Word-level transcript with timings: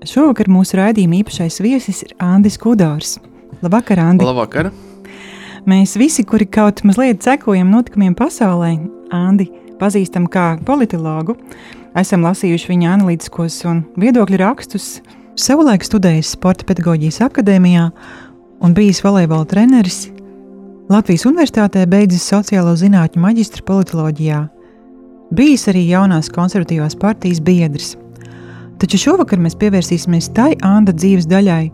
Šovakar 0.00 0.48
mūsu 0.48 0.78
raidījuma 0.78 1.18
īpašais 1.18 1.58
viesis 1.60 1.98
ir 2.06 2.14
Andris 2.24 2.56
Kudors. 2.56 3.18
Labvakar, 3.60 4.00
Andi! 4.00 4.24
Labvakar! 4.24 4.70
Mēs 5.68 5.92
visi, 6.00 6.24
kuri 6.24 6.46
kaut 6.48 6.80
mazliet 6.88 7.20
sekojam 7.20 7.68
notikumiem 7.68 8.14
pasaulē, 8.16 8.78
Andi 9.12 9.50
pazīstam 9.76 10.24
kā 10.32 10.54
politologu, 10.64 11.36
esam 12.00 12.24
lasījuši 12.24 12.72
viņa 12.72 12.94
analītiskos 12.96 13.60
un 13.68 13.84
viedokļu 14.00 14.40
rakstus, 14.40 14.88
savulaik 15.36 15.84
studējis 15.84 16.32
Sporta 16.32 16.64
pedagoģijas 16.72 17.20
akadēmijā 17.28 17.90
un 18.64 18.76
bijis 18.76 19.04
volejbola 19.04 19.44
treneris. 19.52 20.06
Latvijas 20.88 21.28
Universitātē 21.28 21.84
beidzis 21.84 22.24
sociālo 22.32 22.72
zinātņu 22.72 23.20
maģistra 23.20 23.68
politoloģijā. 23.68 24.46
Bijis 25.36 25.68
arī 25.68 25.90
jaunās 25.92 26.32
konservatīvās 26.32 26.96
partijas 26.96 27.44
biedrs. 27.44 27.98
Taču 28.80 28.96
šovakar 28.96 29.40
mēs 29.44 29.58
pievērsīsimies 29.60 30.30
tai 30.32 30.54
Anna 30.64 30.94
dzīves 30.96 31.26
daļai, 31.28 31.64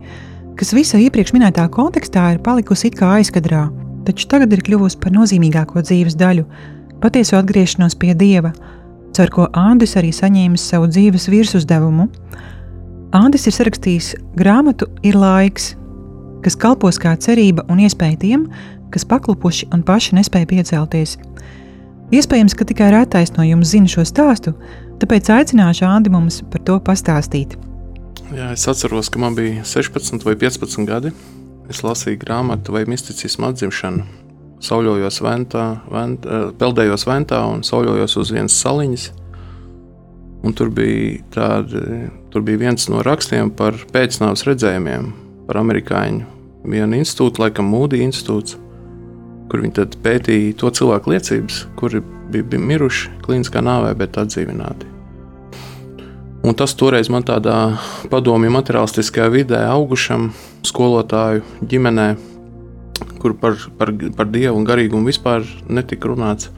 kas 0.59 0.73
visā 0.75 0.99
iepriekš 1.05 1.37
minētā 1.37 1.69
kontekstā 1.71 2.33
ir 2.35 2.41
palikusi 2.43 2.89
it 2.91 2.97
kā 2.99 3.13
aizkadrā, 3.21 3.69
taču 4.09 4.27
tagad 4.33 4.51
ir 4.57 4.65
kļuvusi 4.67 4.99
par 5.03 5.15
nozīmīgāko 5.15 5.85
dzīves 5.87 6.17
daļu, 6.19 6.47
patieso 7.03 7.39
atgriešanos 7.39 7.95
pie 8.01 8.11
Dieva, 8.19 8.51
caur 9.15 9.31
ko 9.31 9.47
Andris 9.55 9.95
arī 10.01 10.11
saņēmis 10.17 10.65
savu 10.73 10.91
dzīves 10.91 11.29
virsuzdevumu. 11.31 12.09
Andris 13.15 13.47
ir 13.47 13.55
sarakstījis 13.55 14.15
grāmatu 14.37 14.89
Ir 15.07 15.15
laiks, 15.15 15.77
kas 16.43 16.59
kalpos 16.59 16.99
kā 16.99 17.15
cerība 17.23 17.63
un 17.71 17.85
iespēja 17.87 18.19
tiem, 18.25 18.49
kas 18.91 19.07
paklupuši 19.07 19.71
un 19.75 19.87
paši 19.87 20.19
nespēja 20.19 20.51
piecelties. 20.51 21.17
Iespējams, 22.15 22.55
ka 22.55 22.67
tikai 22.67 22.91
retais 22.95 23.33
no 23.39 23.47
jums 23.47 23.73
zina 23.73 23.91
šo 23.91 24.05
stāstu, 24.07 24.53
Tāpēc 24.97 25.29
aicināšu 25.29 25.85
Andi 25.85 26.13
mums 26.13 26.41
par 26.53 26.63
to 26.65 26.79
pastāstīt. 26.81 27.57
Jā, 28.33 28.51
es 28.55 28.65
atceros, 28.67 29.11
ka 29.13 29.21
man 29.23 29.37
bija 29.37 29.65
16 29.67 30.25
vai 30.27 30.35
15 30.41 30.87
gadi. 30.89 31.13
Es 31.71 31.83
lasīju 31.85 32.19
grāmatu 32.23 32.73
vai 32.75 32.87
misticismu 32.89 33.51
atzimšanu. 33.51 34.07
Sauļojos 34.67 35.21
ventā, 35.21 35.67
vent, 35.93 36.25
eh, 36.25 36.49
peldējos 36.59 37.05
ventā 37.07 37.43
un 37.53 37.61
sauļojos 37.61 38.17
uz 38.23 38.33
vienas 38.33 38.57
saliņas. 38.57 39.11
Un 40.47 40.53
tur 40.53 40.71
bija, 40.71 41.21
tādi, 41.31 42.11
tur 42.31 42.43
bija 42.43 42.59
viens 42.59 42.89
no 42.89 43.03
rakstiem 43.03 43.51
par 43.51 43.73
pēcnāvus 43.93 44.47
redzējumiem, 44.47 45.13
par 45.47 45.57
amerikāņu 45.57 46.25
vienu 46.65 47.01
institūtu, 47.03 47.43
laikam 47.43 47.69
Mūdī 47.71 48.01
institūts, 48.07 48.57
kur 49.51 49.61
viņi 49.61 49.87
pētīja 50.03 50.57
to 50.57 50.71
cilvēku 50.71 51.13
liecības, 51.15 51.67
kuri 51.77 52.03
bija, 52.31 52.45
bija 52.45 52.63
miruši 52.63 53.17
klīniskā 53.25 53.63
nāvē, 53.65 53.95
bet 53.99 54.19
atdzīvināti. 54.21 54.93
Un 56.47 56.55
tas 56.55 56.77
toreiz 56.79 57.09
man 57.11 57.25
tādā 57.27 57.57
padomju 58.11 58.53
materiālistiskajā 58.55 59.27
vidē, 59.35 59.65
augušam 59.67 60.29
skolotāju 60.67 61.43
ģimenē, 61.67 62.07
kur 63.19 63.35
par, 63.41 63.59
par, 63.79 63.91
par 64.15 64.31
dievu 64.31 64.61
un 64.61 64.69
garīgumu 64.69 65.11
vispār 65.11 65.47
netika 65.67 66.13
runāts. 66.13 66.53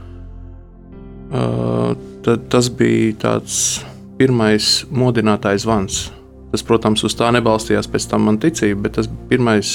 Uh, 1.28 1.96
tas 2.24 2.68
bija 2.72 3.16
tāds 3.22 3.80
pirmais 4.20 4.82
modinātājs 4.92 5.64
zvans. 5.64 6.06
Tas, 6.52 6.64
protams, 6.64 7.04
uz 7.04 7.16
tā 7.16 7.28
nebalstījās 7.36 7.88
pēc 7.92 8.08
tam 8.10 8.28
man 8.28 8.40
ticība, 8.40 8.86
bet 8.86 8.98
tas 9.00 9.08
bija 9.08 9.32
pirmais 9.36 9.74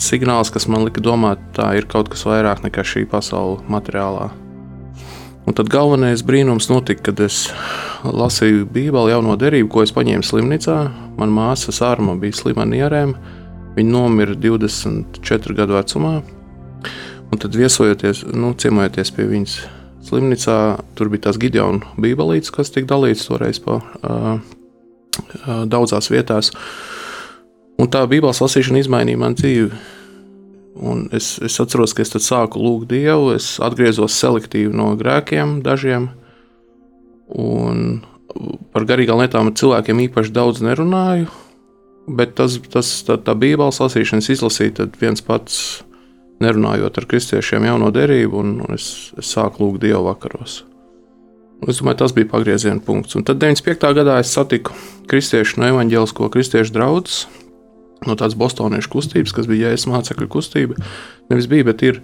signāls, 0.00 0.50
kas 0.54 0.66
man 0.70 0.86
lika 0.86 1.02
domāt, 1.02 1.42
tā 1.54 1.74
ir 1.78 1.86
kaut 1.90 2.10
kas 2.10 2.26
vairāk 2.26 2.62
nekā 2.66 2.86
šī 2.86 3.06
pasaules 3.10 3.62
materiālā. 3.70 4.32
Un 5.44 5.52
tad 5.52 5.68
galvenais 5.68 6.22
brīnums 6.24 6.70
notika, 6.70 7.10
kad 7.10 7.20
es 7.20 7.50
lasīju 8.04 8.64
Bībeli 8.72 9.12
jauno 9.12 9.36
derību, 9.36 9.68
ko 9.72 9.82
es 9.84 9.92
paņēmu 9.92 10.24
slimnīcā. 10.24 10.76
Manā 11.18 11.36
māsa 11.36 11.74
Sārma 11.74 12.16
bija 12.20 12.38
slima 12.38 12.64
nierēm. 12.68 13.12
Viņa 13.76 13.90
nomira 13.92 14.36
24 14.40 15.56
gadu 15.58 15.76
vecumā. 15.76 16.14
Un 17.28 17.40
tad 17.42 17.56
viesojoties, 17.58 18.22
nu, 18.32 18.54
ciemojoties 18.56 19.12
pie 19.12 19.26
viņas 19.28 19.56
slimnīcā, 20.08 20.58
tur 20.96 21.10
bija 21.12 21.26
tās 21.28 21.40
Gideona 21.40 21.92
bībelītes, 22.00 22.52
kas 22.54 22.72
tika 22.72 22.94
dalītas 22.94 23.26
toreiz 23.28 23.60
pa 23.64 23.80
uh, 23.80 24.36
uh, 24.38 25.64
daudzās 25.68 26.08
vietās. 26.12 26.52
Un 27.80 27.90
tā 27.90 28.04
Bībeles 28.08 28.40
lasīšana 28.40 28.80
izmainīja 28.84 29.20
manu 29.20 29.40
dzīvi 29.40 29.70
Un 30.74 31.06
es, 31.14 31.36
es 31.38 31.60
atceros, 31.62 31.94
ka 31.94 32.02
es 32.02 32.10
sāku 32.26 32.58
lūgt 32.58 32.90
Dievu, 32.90 33.30
es 33.36 33.60
atgriezos 33.62 34.16
selektīvi 34.18 34.74
no 34.74 34.90
grēkiem, 34.98 35.60
dažiem. 35.62 36.08
Un 37.30 38.02
par 38.74 38.86
garīgām 38.88 39.22
lietām 39.22 39.50
ar 39.50 39.56
cilvēkiem 39.58 40.02
īpaši 40.08 40.34
daudz 40.34 40.64
nerunāju. 40.66 41.30
Bet 42.04 42.34
tas, 42.36 42.58
tas 42.72 42.90
tā, 43.06 43.16
tā 43.22 43.36
Bībeles 43.38 43.78
lasīšanas 43.80 44.32
izlasīja, 44.34 44.80
tad 44.82 44.98
viens 45.00 45.22
pats 45.24 45.84
nerunājot 46.42 46.98
ar 46.98 47.06
kristiešiem 47.08 47.64
jauno 47.70 47.88
derību, 47.94 48.42
un, 48.42 48.56
un 48.66 48.76
es, 48.76 49.14
es 49.16 49.30
sāku 49.30 49.62
lūgt 49.62 49.84
Dievu 49.86 50.02
vakaros. 50.10 50.64
Es 51.70 51.78
domāju, 51.78 52.00
tas 52.02 52.12
bija 52.12 52.28
pagrieziena 52.28 52.82
punkts. 52.84 53.14
Un 53.16 53.24
tad 53.24 53.38
95. 53.40 53.94
gadā 53.96 54.18
es 54.20 54.34
satiku 54.34 54.74
kristiešu 55.08 55.62
no 55.62 55.70
evaņģēlisko 55.70 56.28
kristiešu 56.34 56.74
draugus 56.74 57.22
no 58.04 58.16
tādas 58.18 58.36
bostoniešu 58.38 58.90
kustības, 58.92 59.32
kas 59.36 59.48
bija 59.50 59.70
jēzus 59.70 59.88
mācekļu 59.92 60.28
kustība. 60.32 60.78
Nevis 61.30 61.48
bija, 61.50 61.68
bet 61.70 61.84
ir. 61.86 62.00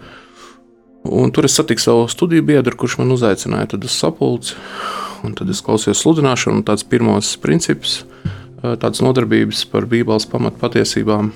Un 1.05 1.33
tur 1.33 1.49
es 1.49 1.57
satiku 1.57 1.81
savu 1.81 2.09
studiju 2.13 2.45
biedru, 2.45 2.77
kurš 2.77 2.99
man 3.01 3.13
uzaicināja 3.15 3.79
uz 3.81 3.95
sapulci. 3.97 4.57
Un 5.25 5.35
tad 5.37 5.51
es 5.53 5.61
klausījos 5.65 6.01
sludināšanu, 6.01 6.65
tāds 6.65 6.85
pirmos 6.89 7.35
princips, 7.41 8.03
tādas 8.63 9.03
nodarbības 9.05 9.67
par 9.73 9.89
Bībeles 9.89 10.29
pamatu 10.29 10.61
patiesībām. 10.61 11.33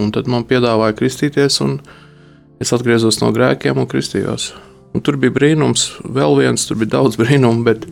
Un 0.00 0.10
tad 0.12 0.28
man 0.28 0.44
piedāvāja 0.48 0.96
kristīties, 0.98 1.60
un 1.64 1.78
es 2.60 2.72
atgriezos 2.74 3.20
no 3.22 3.30
grēkiem 3.36 3.78
un 3.80 3.88
kristījos. 3.88 4.52
Un 4.94 5.02
tur 5.02 5.16
bija 5.20 5.34
brīnums, 5.34 5.88
vēl 6.04 6.36
viens, 6.38 6.66
tur 6.68 6.78
bija 6.80 6.96
daudz 6.98 7.18
brīnumu, 7.18 7.64
bet 7.66 7.86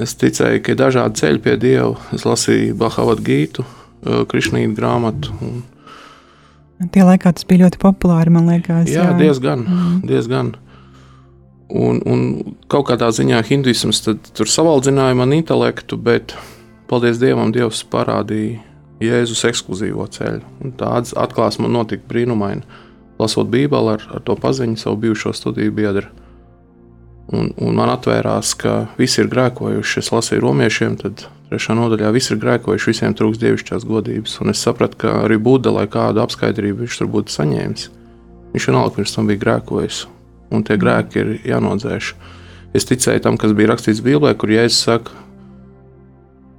es 0.00 0.14
ticēju, 0.18 0.62
ka 0.62 0.74
ir 0.74 0.80
dažādi 0.80 1.22
ceļi 1.22 1.44
pie 1.44 1.56
Dieva. 1.60 1.94
Es 2.14 2.26
lasīju 2.28 2.76
Bahāvat 2.78 3.22
Gītu, 3.26 3.64
Krišnīdu 4.04 4.74
grāmatu. 4.78 5.34
Un, 5.44 5.60
Tie 6.88 7.04
laikā 7.04 7.34
tas 7.36 7.44
bija 7.44 7.66
ļoti 7.66 7.80
populāri, 7.82 8.32
man 8.32 8.48
liekas. 8.48 8.88
Jā, 8.88 9.10
jā. 9.10 9.16
diezgan. 9.18 9.66
Mm. 9.66 9.96
diezgan. 10.08 10.54
Un, 11.70 12.00
un 12.08 12.22
kaut 12.72 12.88
kādā 12.88 13.10
ziņā 13.14 13.42
hinduisms 13.46 14.00
tur 14.02 14.48
savaldzināja 14.48 15.18
man 15.18 15.34
intelektu, 15.36 16.00
bet, 16.00 16.34
paldies 16.90 17.20
Dievam, 17.20 17.52
Dievs 17.54 17.84
parādīja 17.92 18.64
Jēzus 19.00 19.44
ekskluzīvo 19.48 20.06
ceļu. 20.12 20.42
Un 20.64 20.72
tā 20.76 20.90
atklāsme 20.98 21.66
man 21.66 21.78
notika 21.78 22.04
brīnumaini, 22.08 22.64
lasot 23.20 23.48
Bībeli 23.52 23.94
ar, 23.94 24.08
ar 24.16 24.24
to 24.24 24.36
paziņu 24.40 24.80
savu 24.80 24.98
bijušo 25.04 25.32
studiju 25.36 25.76
biedru. 25.76 26.08
Un, 27.30 27.52
un 27.62 27.76
man 27.78 27.92
atvērās, 27.92 28.56
ka 28.58 28.88
visi 28.98 29.20
ir 29.22 29.30
grēkojuši. 29.30 30.00
Es 30.02 30.10
lasīju 30.10 30.42
romiešiem, 30.42 30.96
tad 31.04 31.28
trešā 31.50 31.74
nodaļā 31.74 32.12
visi 32.14 32.32
ir 32.34 32.40
grēkojuši, 32.42 32.90
visiem 32.92 33.14
trūks 33.18 33.40
dievišķās 33.42 33.86
godības. 33.88 34.36
Un 34.44 34.52
es 34.52 34.62
sapratu, 34.62 35.00
ka 35.02 35.14
arī 35.24 35.38
Buda, 35.42 35.72
lai 35.74 35.88
kādu 35.90 36.22
apskaidrību 36.22 36.84
viņš 36.84 37.00
tur 37.00 37.10
būtu 37.10 37.34
saņēmis, 37.34 37.88
viņš 38.54 38.68
vienalga 38.70 38.94
pirms 38.96 39.16
tam 39.16 39.30
bija 39.30 39.42
grēkojis. 39.44 40.04
Un 40.54 40.66
tie 40.66 40.76
grēki 40.80 41.22
ir 41.22 41.32
jānodzēš. 41.46 42.12
Es 42.74 42.86
ticēju 42.86 43.22
tam, 43.26 43.38
kas 43.38 43.54
bija 43.58 43.72
rakstīts 43.72 44.02
Bībelē, 44.06 44.36
kur 44.38 44.50
Jēzus 44.50 44.84
saka, 44.86 45.14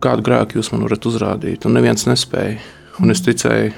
kādu 0.04 0.26
grēku 0.28 0.60
jūs 0.60 0.72
man 0.74 0.84
varat 0.88 1.08
uzrādīt, 1.08 1.68
un 1.68 1.76
neviens 1.78 2.08
nespēja. 2.08 2.60
Un 3.02 3.14
es 3.14 3.24
ticēju, 3.24 3.72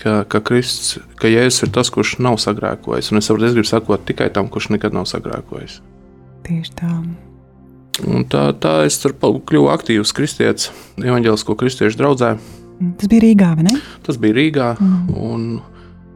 ka, 0.00 0.18
ka 0.28 0.42
Kristus, 0.44 1.00
ka 1.20 1.30
Jēzus 1.32 1.66
ir 1.66 1.72
tas, 1.76 1.92
kurš 1.92 2.18
nav 2.24 2.40
sagrēkojis. 2.42 3.12
Un 3.12 3.20
es 3.20 3.28
saprotu, 3.28 3.48
es 3.48 3.56
gribu 3.56 3.72
sakot 3.72 4.06
tikai 4.08 4.28
tam, 4.34 4.52
kurš 4.52 4.72
nekad 4.76 4.96
nav 4.96 5.08
sagrēkojis. 5.08 5.80
Tieši 6.48 6.78
tā. 6.80 6.94
Un 8.08 8.24
tā, 8.30 8.50
tā 8.56 8.80
es 8.86 8.98
kļuvu 9.02 9.68
aktīvs 9.72 10.14
kristietis, 10.16 10.70
evanģēlisko 11.00 11.56
kristiešu 11.58 12.00
draugā. 12.00 12.34
Tas 13.00 13.10
bija 13.12 13.24
Rīgā, 13.26 13.50
vai 13.58 13.66
ne? 13.66 13.80
Tas 14.06 14.16
bija 14.20 14.36
Rīgā. 14.38 14.68
Mm. 14.80 15.16
Un 15.20 15.48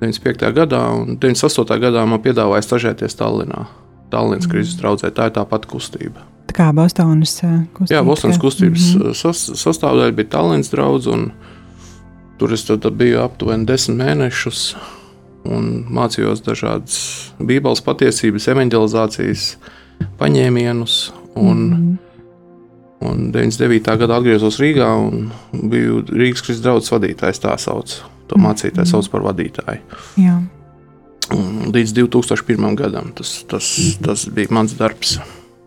95. 0.01 0.53
gadā 0.57 0.85
un 0.97 1.19
98. 1.21 1.81
gadā 1.83 2.05
man 2.09 2.23
piedāvāja 2.25 2.65
stažēties 2.65 3.19
Tallinā. 3.21 3.67
Tallinas 4.13 4.47
mm. 4.47 4.53
Kristus 4.53 4.81
draugā. 4.81 5.13
Tā 5.13 5.29
ir 5.29 5.37
tā 5.37 5.45
pati 5.49 5.69
kustība. 5.71 6.25
Tā 6.49 6.57
kā 6.57 6.71
Bostonas 6.77 7.37
uh, 7.43 7.65
kustība. 7.77 7.99
Jā, 7.99 8.05
Bostonas 8.07 8.41
kustības 8.41 8.95
mm 8.95 9.03
-hmm. 9.03 9.15
sas, 9.15 9.51
sastāvdaļa 9.61 10.17
bija 10.17 10.33
Tallinas 10.39 10.71
draugs. 10.71 11.07
Un, 11.07 11.33
Tur 12.39 12.53
es 12.53 12.67
biju 12.91 13.21
aptuveni 13.23 13.65
desmit 13.65 13.99
mēnešus 13.99 14.75
un 15.45 15.85
mācījos 15.89 16.43
dažādas 16.43 16.97
bībeles 17.39 17.83
patiesības, 17.85 18.49
evanģelizācijas 18.49 19.45
paņēmienus. 20.19 21.13
Un, 21.35 21.63
mm 21.69 21.95
un 23.05 23.31
99. 23.33 23.97
gadā 24.01 24.19
atgriezos 24.19 24.59
Rīgā 24.63 24.89
un 24.97 25.29
biju 25.53 26.03
Rīgas 26.09 26.45
Kristus 26.45 26.65
draugs 26.65 26.93
vadītājs. 26.93 27.43
Tā 27.43 27.57
sauc. 27.61 27.99
To 28.31 28.39
mācītāju 28.41 28.81
mm 28.81 28.85
-hmm. 28.85 28.91
sauc 28.91 29.09
par 29.13 29.25
vadītāju. 29.27 29.81
Jā. 30.17 30.41
Un 31.35 31.73
līdz 31.73 31.93
2001. 31.93 32.75
gadam 32.77 33.13
tas, 33.17 33.45
tas, 33.49 33.99
tas 34.01 34.29
bija 34.29 34.49
mans 34.51 34.73
darbs. 34.79 35.19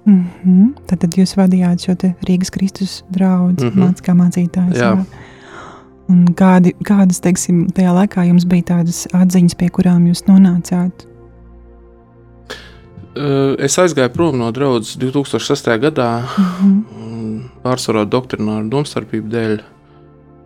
Mm 0.05 0.25
-hmm. 0.43 0.73
tad, 0.87 0.99
tad 0.99 1.17
jūs 1.17 1.35
vadījāt 1.37 1.85
šo 1.85 1.93
Rīgas 2.27 2.51
Kristus 2.51 3.03
draugu 3.09 3.63
mm 3.63 3.69
-hmm. 3.69 4.17
māc. 4.17 4.75
Jā. 4.75 4.81
Jā. 4.81 5.05
Un 6.09 6.25
kādi, 6.35 6.73
kādas, 6.83 7.19
teiksim, 7.19 7.67
tajā 7.67 7.93
laikā 7.93 8.27
jums 8.27 8.45
bija 8.45 8.63
tādas 8.63 9.07
atziņas, 9.13 9.55
pie 9.55 9.69
kurām 9.69 10.07
jūs 10.07 10.23
nonācāt? 10.27 11.16
Es 13.63 13.77
aizgāju 13.81 14.13
prom 14.13 14.37
no 14.39 14.51
draudzes 14.51 14.97
2006. 14.99 15.71
gadā, 15.81 16.11
mm 16.21 16.83
-hmm. 16.91 17.41
pārsvarā 17.63 18.05
doktrināru 18.05 18.69
domstarpību 18.69 19.29
dēļ. 19.33 19.59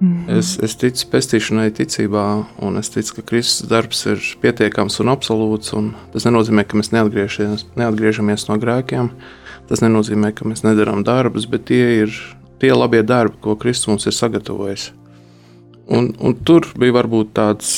Mm 0.02 0.14
-hmm. 0.14 0.38
es, 0.40 0.58
es 0.64 0.76
ticu 0.76 1.08
pestīšanai, 1.12 1.72
ticībā, 1.72 2.46
un 2.62 2.78
es 2.78 2.90
ticu, 2.90 3.16
ka 3.16 3.22
Kristus 3.22 3.70
darbs 3.70 4.06
ir 4.06 4.20
pietiekams 4.42 5.00
un 5.00 5.08
absolūts. 5.08 5.78
Un 5.78 5.94
tas 6.14 6.26
nenozīmē, 6.26 6.64
ka 6.64 6.78
mēs 6.78 6.92
neatgriežamies 7.76 8.48
no 8.50 8.58
grēkiem. 8.58 9.10
Tas 9.68 9.82
nenozīmē, 9.82 10.34
ka 10.34 10.46
mēs 10.46 10.64
nedarām 10.64 11.04
darbus, 11.04 11.46
bet 11.46 11.66
tie 11.66 12.02
ir 12.02 12.10
tie 12.60 12.74
labie 12.74 13.04
darbi, 13.04 13.38
ko 13.42 13.56
Kristus 13.56 13.88
mums 13.88 14.06
ir 14.06 14.14
sagatavojis. 14.14 14.92
Un, 15.88 16.14
un 16.20 16.36
tur 16.46 16.68
bija 16.78 16.94
varbūt 16.94 17.34
tāds 17.34 17.70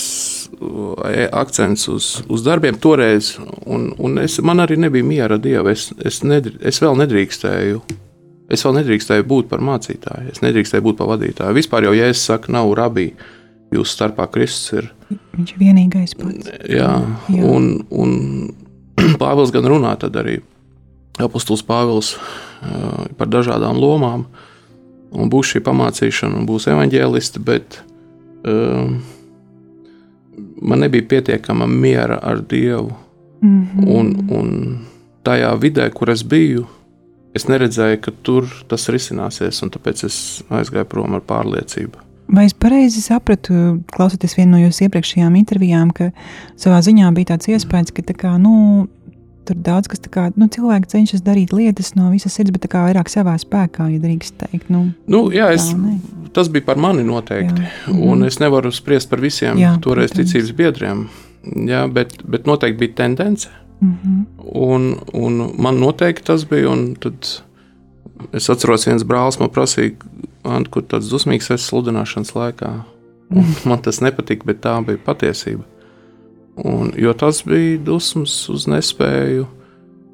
akcents 1.31 1.87
uz, 1.91 2.07
uz 2.29 2.43
darbiem 2.45 2.77
toreiz, 2.81 3.33
un, 3.65 3.91
un 3.97 4.21
es, 4.23 4.39
man 4.45 4.63
arī 4.63 4.77
nebija 4.79 5.05
miera 5.07 5.37
ar 5.37 5.43
Dievu. 5.43 5.71
Es, 5.73 5.89
es, 6.05 6.21
nedr, 6.27 6.57
es 6.61 6.81
vēl 6.83 6.97
nedrīkstēju. 7.03 7.83
Es 8.53 8.65
vēl 8.65 8.75
nedrīkstēju 8.77 9.25
būt 9.25 9.47
par 9.49 9.63
mācītāju, 9.63 10.33
es 10.33 10.43
nedrīkstēju 10.43 10.83
būt 10.85 10.97
par 10.99 11.13
vadītāju. 11.13 11.55
Vispār 11.57 11.87
jau, 11.87 11.93
ja 11.95 12.09
es 12.11 12.21
saku, 12.27 12.51
nav 12.53 12.69
rabī, 12.77 13.07
jūsu 13.73 13.95
starpā 13.95 14.27
Kristus 14.33 14.75
ir. 14.81 14.89
Viņš 15.37 15.53
ir 15.55 15.61
vienīgais 15.61 16.15
pats. 16.19 16.51
Jā, 16.69 16.91
jā. 17.31 17.45
un, 17.47 17.71
un 17.89 18.17
Pāvils 19.21 19.53
gan 19.55 19.65
runā 19.69 19.95
tad 20.01 20.19
arī 20.19 20.37
apustulis 21.23 21.63
Pāvils 21.65 22.13
uh, 22.17 23.07
par 23.17 23.31
dažādām 23.31 23.79
lomām, 23.79 24.27
un 25.13 25.31
būs 25.33 25.53
šī 25.53 25.63
pamācīšana, 25.65 26.41
un 26.41 26.47
būs 26.49 26.67
evaņģēlisti, 26.73 27.41
bet 27.45 27.79
um, 28.43 28.99
man 30.63 30.79
nebija 30.79 31.07
pietiekama 31.09 31.67
miera 31.67 32.19
ar 32.21 32.41
Dievu. 32.49 32.91
Mm 33.41 33.67
-hmm. 33.67 33.87
un, 33.87 34.29
un 34.29 34.77
tajā 35.23 35.51
vidē, 35.59 35.89
kur 35.91 36.09
es 36.09 36.23
biju, 36.23 36.65
es 37.35 37.47
neredzēju, 37.47 37.99
ka 38.01 38.11
tur 38.23 38.47
tas 38.67 38.89
risināsies, 38.89 39.63
un 39.63 39.71
tāpēc 39.73 40.05
es 40.05 40.43
aizgāju 40.49 40.85
prom 40.85 41.13
ar 41.13 41.21
pārliecību. 41.27 42.03
Vai 42.33 42.45
es 42.45 42.53
pareizi 42.53 43.01
sapratu, 43.01 43.53
klausoties 43.91 44.37
vienā 44.37 44.51
no 44.55 44.61
jūsu 44.61 44.85
iepriekšējām 44.85 45.35
intervijām, 45.35 45.91
ka 45.91 46.11
savā 46.55 46.79
ziņā 46.85 47.11
bija 47.13 47.33
tāds 47.33 47.49
iespējas, 47.51 47.91
ka 47.91 48.01
tā 48.01 48.15
kā, 48.17 48.37
nu, 48.41 48.87
Tur 49.43 49.57
daudz 49.59 49.89
kas 49.91 49.99
kā, 50.07 50.29
nu, 50.39 50.47
cilvēki 50.47 50.87
cenšas 50.93 51.23
darīt 51.25 51.51
lietas 51.51 51.93
no 51.97 52.07
visas 52.13 52.35
sirds, 52.37 52.53
bet 52.55 52.69
vairāk 52.71 53.09
savā 53.11 53.33
spēkā, 53.41 53.89
ja 53.91 53.99
drīkst 53.99 54.37
teikt. 54.39 54.69
Nu, 54.71 54.85
nu, 55.11 55.25
jā, 55.35 55.49
es, 55.51 55.65
tā, 55.73 56.29
tas 56.37 56.51
bija 56.51 56.63
par 56.69 56.79
mani 56.79 57.03
noteikti. 57.03 57.65
Jā. 57.65 57.73
Mm. 57.91 58.05
Un 58.07 58.23
es 58.29 58.39
nevaru 58.39 58.71
spriest 58.71 59.11
par 59.11 59.19
visiem 59.23 59.59
jā, 59.59 59.73
toreiz 59.83 60.13
protams. 60.13 60.31
ticības 60.31 60.53
biedriem. 60.61 61.03
Jā, 61.67 61.83
bet, 61.91 62.15
bet 62.23 62.47
noteikti 62.47 62.85
bija 62.85 62.95
tendence. 63.03 63.51
Mm 63.83 63.97
-hmm. 64.03 64.25
un, 64.63 64.97
un 65.13 65.51
man 65.59 65.79
noteikti 65.79 66.23
tas 66.23 66.45
bija. 66.49 66.71
Es 68.31 68.49
atceros, 68.49 68.87
viens 68.87 69.03
brālis 69.03 69.39
man 69.39 69.49
prasīja, 69.49 69.91
kur 70.69 70.83
tāds 70.83 71.09
dusmīgs 71.11 71.51
esi 71.51 71.65
sludināšanas 71.67 72.31
laikā. 72.35 72.71
Un 73.29 73.45
man 73.65 73.81
tas 73.81 74.01
nepatika, 74.01 74.45
bet 74.45 74.61
tā 74.61 74.85
bija 74.85 74.97
patiesība. 75.05 75.63
Un, 76.55 76.91
jo 76.97 77.13
tas 77.17 77.41
bija 77.47 77.79
dusmas 77.81 78.35
uz 78.53 78.67
nespēju 78.69 79.47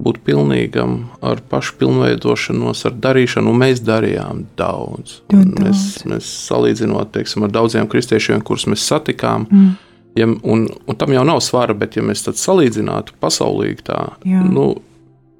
būt 0.00 0.22
pilnīgam 0.24 0.94
ar 1.24 1.42
pašpilnveidošanos, 1.50 2.84
ar 2.88 2.96
darīšanu, 3.04 3.52
un 3.52 3.60
mēs 3.60 3.82
darījām 3.84 4.46
daudz. 4.56 5.20
daudz. 5.28 5.60
Mēs, 5.60 5.84
mēs 6.08 6.30
salīdzinot 6.46 7.12
teiksim, 7.12 7.44
ar 7.44 7.52
daudziem 7.52 7.88
kristiešiem, 7.90 8.40
kurus 8.46 8.64
mēs 8.70 8.86
satikām, 8.88 9.44
mm. 9.50 9.74
ja, 10.16 10.28
un, 10.30 10.64
un 10.70 11.00
tam 11.00 11.12
jau 11.12 11.26
nav 11.28 11.42
svara, 11.44 11.76
bet 11.76 11.98
ja 11.98 12.04
mēs 12.06 12.24
salīdzinātu 12.24 13.18
pasaulīgi, 13.20 13.84
tā 13.90 14.00
Jā. 14.24 14.40
nu, 14.48 14.70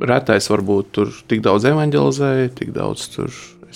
retais 0.00 0.48
varbūt 0.52 0.92
tur 0.96 1.16
tik 1.30 1.40
daudz 1.44 1.64
evanģelizēja, 1.72 2.52
tik 2.60 2.76
daudz 2.76 3.08
tur 3.16 3.32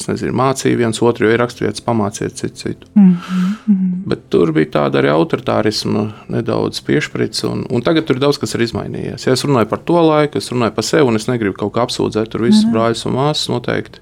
nezinu, 0.08 0.34
mācīja 0.36 0.78
viens 0.78 1.00
otru, 1.02 1.26
jo 1.26 1.34
ir 1.34 1.40
raksturvietas 1.42 1.84
pamāciet 1.86 2.34
citu 2.38 2.56
citu. 2.56 2.86
Mm 2.94 3.16
-hmm. 3.16 3.90
Bet 4.06 4.28
tur 4.30 4.52
bija 4.52 4.70
tāda 4.78 5.00
arī 5.00 5.10
autoritārisma 5.12 6.12
nedaudz 6.28 6.80
piešprits, 6.80 7.44
un, 7.44 7.64
un 7.70 7.82
tagad 7.82 8.04
tur 8.04 8.18
daudz 8.18 8.38
kas 8.38 8.54
ir 8.54 8.60
izmainījies. 8.60 9.26
Ja 9.26 9.32
es 9.32 9.44
runāju 9.44 9.68
par 9.70 9.78
to 9.78 10.00
laiku, 10.00 10.38
es 10.38 10.50
runāju 10.52 10.74
par 10.74 10.84
sevi, 10.84 11.08
un 11.08 11.16
es 11.16 11.28
negribu 11.28 11.54
kaut 11.56 11.72
kā 11.74 11.86
apsūdzēt 11.86 12.28
tur 12.28 12.42
visus 12.42 12.64
mm 12.64 12.70
-hmm. 12.70 12.74
brāļus 12.74 13.06
un 13.06 13.12
māsas 13.12 13.48
noteikti. 13.48 13.98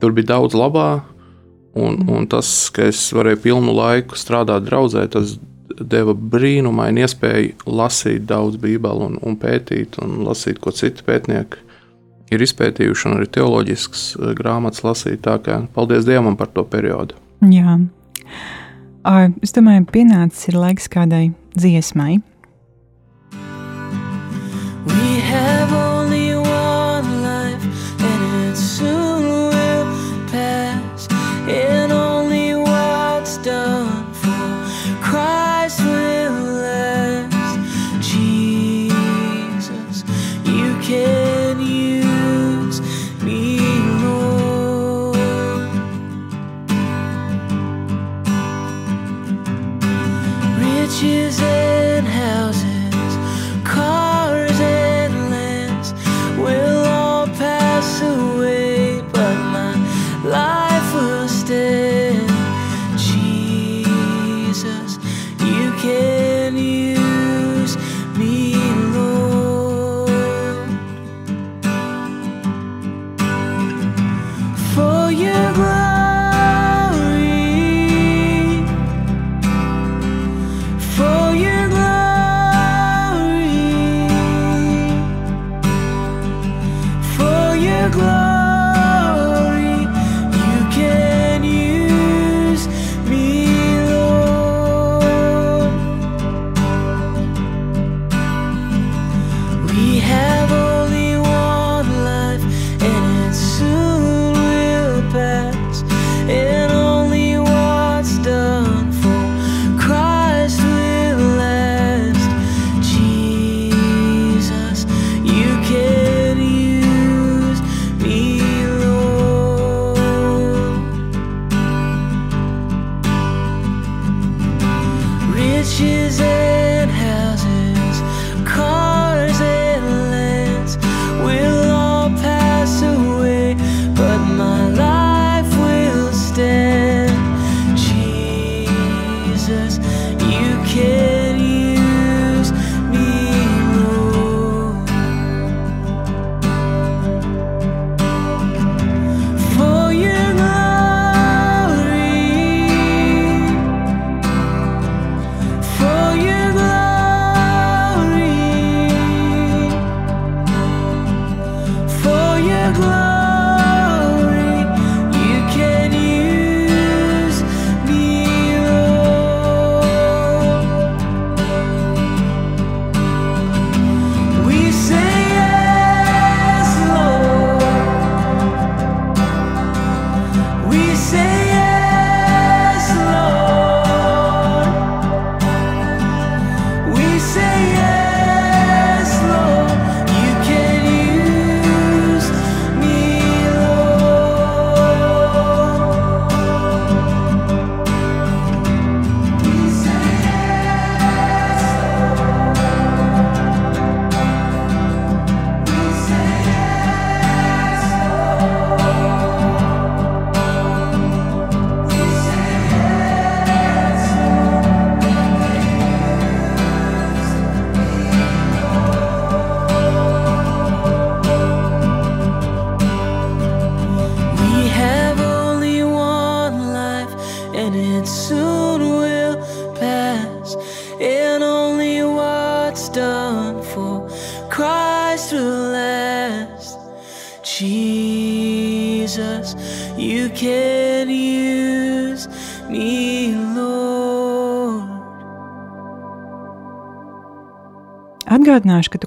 Tur 0.00 0.12
bija 0.12 0.26
daudz 0.26 0.54
labā, 0.54 1.00
un, 1.74 1.94
mm 1.94 2.06
-hmm. 2.06 2.16
un 2.16 2.26
tas, 2.26 2.70
ka 2.70 2.82
es 2.82 3.12
varēju 3.12 3.36
pilnu 3.36 3.72
laiku 3.72 4.14
strādāt 4.14 4.64
draudzē, 4.64 5.08
tas 5.08 5.38
deva 5.80 6.14
brīnumainu 6.14 6.98
iespēju 6.98 7.52
lasīt 7.66 8.18
daudz 8.18 8.56
bībeli 8.56 9.04
un, 9.04 9.18
un 9.22 9.36
pētīt, 9.36 10.02
un 10.02 10.24
lasīt, 10.26 10.58
ko 10.58 10.70
citi 10.70 11.02
pētnieki 11.06 11.69
ir 12.30 12.44
izpētījuši 12.46 13.08
un 13.08 13.18
arī 13.18 13.28
teoloģiskas 13.36 14.04
eh, 14.16 14.32
grāmatas 14.38 14.84
lasīt. 14.86 15.22
Tā 15.26 15.38
kā 15.44 15.60
paldies 15.74 16.08
Dievam 16.08 16.38
par 16.40 16.52
to 16.54 16.64
periodu. 16.68 17.18
Jā. 17.50 17.78
Es 19.40 19.54
domāju, 19.56 19.86
pienācis 19.88 20.50
ir 20.50 20.58
laiks 20.60 20.90
kādai 20.92 21.30
dziesmai. 21.56 22.20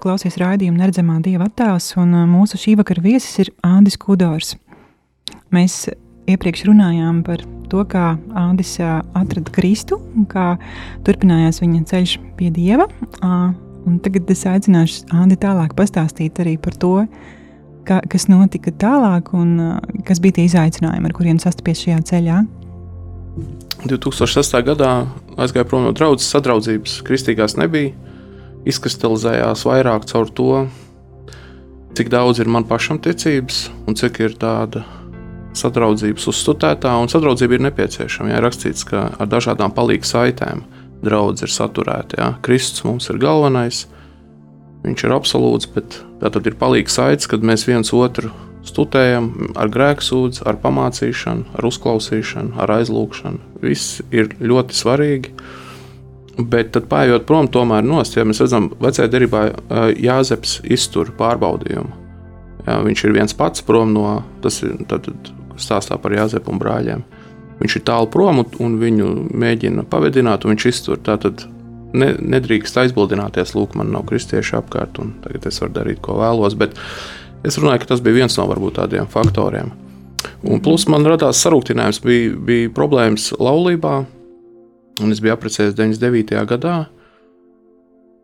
Klausies 0.03 0.37
raidījumu 0.41 0.79
Neredzamā 0.79 1.17
Dieva 1.25 1.49
attēls, 1.49 1.93
un 2.01 2.13
uh, 2.13 2.29
mūsu 2.29 2.59
šī 2.59 2.77
vakara 2.79 3.03
viesis 3.03 3.45
ir 3.45 3.53
Ādis 3.65 3.97
Kudors. 3.99 4.55
Mēs 5.53 5.85
iepriekš 6.29 6.67
runājām 6.69 7.23
par 7.25 7.43
to, 7.71 7.83
kā 7.89 8.13
Ādis 8.45 8.77
uh, 8.83 9.01
atrada 9.17 9.53
Kristu 9.55 10.01
un 10.13 10.27
kā 10.29 10.55
turpinājās 11.07 11.63
viņa 11.63 11.85
ceļš 11.93 12.17
pie 12.39 12.51
Dieva. 12.53 12.91
Uh, 13.21 13.53
Un 13.83 13.99
tagad 13.99 14.29
es 14.31 14.45
aicināšu 14.47 15.09
Andi 15.11 15.35
tālāk 15.39 15.73
pastāstīt 15.75 16.39
arī 16.39 16.55
par 16.61 16.75
to, 16.79 16.93
ka, 17.87 17.99
kas 18.07 18.29
notika 18.31 18.71
tālāk 18.79 19.33
un 19.35 19.57
kas 20.07 20.21
bija 20.23 20.39
tie 20.39 20.47
izaicinājumi, 20.47 21.09
ar 21.09 21.15
kuriem 21.15 21.41
sastapies 21.43 21.83
šajā 21.83 21.99
ceļā. 22.11 22.39
2006. 23.83 24.55
gadā 24.69 24.91
aizgāja 25.41 25.67
prom 25.67 25.83
no 25.87 25.91
draudzes, 25.95 26.29
sadraudzības 26.31 27.01
kristīgās 27.07 27.57
nebija. 27.59 27.91
Izkristalizējās 28.69 29.65
vairāk 29.67 30.07
caur 30.09 30.29
to, 30.31 30.65
cik 31.97 32.09
daudz 32.13 32.39
ir 32.39 32.49
man 32.49 32.65
pašam 32.67 32.99
ticības 33.03 33.67
un 33.87 33.97
cik 33.99 34.21
ir 34.23 34.37
tāda 34.39 34.85
sadraudzības 35.57 36.27
uzstutētā. 36.31 36.93
Un 36.97 37.11
sadraudzība 37.11 37.57
ir 37.57 37.65
nepieciešama. 37.67 38.33
Jā, 38.33 38.39
rakstīts, 38.43 38.85
ka 38.89 39.09
ar 39.19 39.29
dažādām 39.29 39.73
palīgu 39.75 40.07
saitēm 40.07 40.63
draugs 41.03 41.43
ir 41.45 41.51
saturēta. 41.53 42.19
Jā. 42.19 42.29
Kristus 42.45 42.85
mums 42.87 43.09
ir 43.11 43.19
galvenais, 43.21 43.83
viņš 44.85 45.05
ir 45.05 45.15
absolūts, 45.15 45.69
bet 45.75 45.99
tā 46.21 46.31
tad 46.33 46.47
ir 46.49 46.57
palīgs 46.59 46.97
saites, 46.97 47.29
kad 47.29 47.45
mēs 47.45 47.67
viens 47.67 47.93
otru 47.95 48.31
studējam 48.63 49.53
ar 49.59 49.71
grēksūdzi, 49.71 50.45
ar 50.47 50.57
pamācīšanu, 50.63 51.51
ar 51.57 51.67
uzklausīšanu, 51.67 52.55
ar 52.63 52.77
aizlūgšanu. 52.79 53.59
Viss 53.63 53.99
ir 54.15 54.31
ļoti 54.39 54.77
svarīgi. 54.79 55.35
Bet 56.33 56.71
tad, 56.73 56.87
pājot 56.89 57.27
prom, 57.29 57.47
tomēr 57.51 57.85
nost, 57.85 58.15
ja 58.17 58.25
mēs 58.25 58.41
redzam, 58.41 58.71
vecajā 58.81 59.05
derībā 59.13 59.43
Jāzeps 60.01 60.61
iztur 60.65 61.11
pārbaudījumu. 61.19 61.99
Jā, 62.63 62.79
viņš 62.81 63.03
ir 63.05 63.13
viens 63.13 63.35
pats 63.37 63.61
prom 63.65 63.91
no, 63.93 64.07
tas 64.41 64.61
ir 64.65 64.79
tad, 64.89 65.09
stāstā 65.61 65.99
par 66.01 66.15
Jāzepu 66.15 66.53
un 66.53 66.61
brāļiem. 66.61 67.03
Viņš 67.59 67.75
ir 67.77 67.83
tālu 67.85 68.09
prom 68.09 68.41
un 68.41 68.79
viņu 68.81 69.09
mēģina 69.29 69.85
pavadināt, 69.91 70.45
un 70.45 70.55
viņš 70.55 70.65
iztur. 70.71 70.97
Tātad 71.05 71.45
ne, 71.93 72.09
nedrīkst 72.17 72.79
aizbildināties, 72.81 73.53
lūk, 73.57 73.77
man 73.77 73.93
nav 73.93 74.07
kristieši 74.09 74.57
apkārt, 74.57 74.97
un 75.03 75.13
tagad 75.23 75.47
es 75.51 75.61
varu 75.61 75.77
darīt, 75.77 76.01
ko 76.03 76.17
vēlos. 76.19 76.57
Bet 76.59 76.75
es 77.45 77.59
runāju, 77.61 77.83
ka 77.83 77.93
tas 77.93 78.03
bija 78.03 78.23
viens 78.23 78.39
no 78.39 78.47
varbūt 78.49 78.79
tādiem 78.81 79.09
faktoriem. 79.11 79.69
Un 80.47 80.63
plus 80.63 80.87
man 80.91 81.05
radās 81.07 81.41
sarūktinājums, 81.43 82.01
bija, 82.03 82.33
bija 82.47 82.71
problēmas 82.73 83.29
laulībā, 83.37 84.01
un 85.01 85.13
es 85.13 85.21
biju 85.23 85.33
apprecējies 85.33 85.77
99. 85.79 86.43
gadā. 86.49 86.75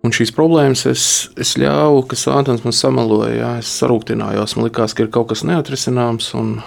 Un 0.05 0.13
šīs 0.15 0.31
problēmas 0.31 0.85
es, 0.87 1.05
es 1.39 1.57
ļāvu, 1.59 2.05
ka 2.07 2.15
Sātans 2.19 2.63
man 2.63 2.75
samaloja, 2.75 3.33
jā, 3.35 3.53
es 3.63 3.71
sarūktinājos, 3.81 4.55
man 4.55 4.69
likās, 4.69 4.95
ka 4.95 5.03
ir 5.03 5.09
kaut 5.11 5.31
kas 5.33 5.43
neatrisināms, 5.47 6.31
un 6.39 6.59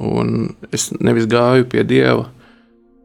Un 0.00 0.54
es 0.74 0.88
nevis 1.04 1.26
gāju 1.28 1.66
pie 1.68 1.84
dieva, 1.86 2.26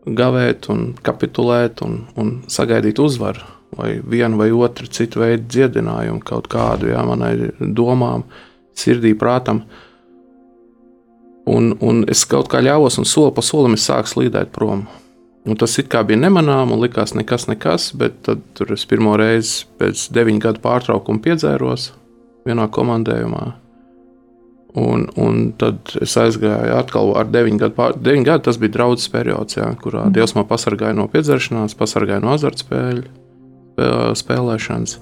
gavēt, 0.07 0.69
un 0.73 0.91
kapitulēt 1.03 1.83
un, 1.85 2.01
un 2.19 2.31
sagaidīt 2.51 2.99
uzvaru, 3.03 3.43
vai 3.77 3.93
vienu 3.99 4.39
vai 4.39 4.49
otru 4.55 4.87
citu 4.87 5.21
veidu 5.21 5.49
dziedinājumu, 5.51 6.23
kaut 6.25 6.47
kādu 6.51 6.91
jā, 6.93 7.03
manai 7.07 7.33
domām, 7.59 8.25
sirdī, 8.77 9.13
prātam. 9.19 9.65
Un, 11.51 11.73
un 11.83 12.03
es 12.11 12.23
kaut 12.29 12.49
kā 12.51 12.61
ļāvos, 12.63 12.99
un 13.01 13.07
soli 13.09 13.33
pa 13.35 13.43
solim 13.43 13.75
es 13.75 13.85
sāku 13.89 14.13
slīdēt 14.13 14.53
prom. 14.55 14.85
Un 15.49 15.57
tas 15.57 15.73
it 15.81 15.89
kā 15.89 16.03
bija 16.05 16.21
nemanāms, 16.21 16.69
un 16.75 16.83
likās, 16.83 17.15
nekas, 17.17 17.47
nekas, 17.49 17.89
bet 17.97 18.19
tad 18.27 18.61
es 18.69 18.85
pirmo 18.85 19.15
reizi 19.17 19.65
pēc 19.81 20.03
deviņu 20.13 20.43
gadu 20.43 20.61
pārtraukuma 20.61 21.23
piedzēros 21.23 21.87
vienā 22.45 22.67
komandējumā. 22.69 23.47
Un, 24.77 25.07
un 25.19 25.39
tad 25.59 25.95
es 25.99 26.13
aizgāju 26.15 26.75
atkal 26.77 27.09
ar 27.19 27.27
9 27.27 27.57
gadu, 27.59 27.75
pār, 27.75 27.97
9 27.99 28.23
gadu 28.27 28.45
tas 28.45 28.59
bija 28.61 28.77
draudzes 28.77 29.09
periods, 29.11 29.57
jā, 29.57 29.67
kurā 29.81 30.05
mm. 30.05 30.13
Dievs 30.15 30.35
man 30.37 30.47
pasargāja 30.47 30.95
no 30.95 31.09
piedzeršanās, 31.11 31.75
pasargāja 31.79 32.21
no 32.23 32.31
azartspēļu 32.37 33.03
spēlēšanas. 34.21 34.95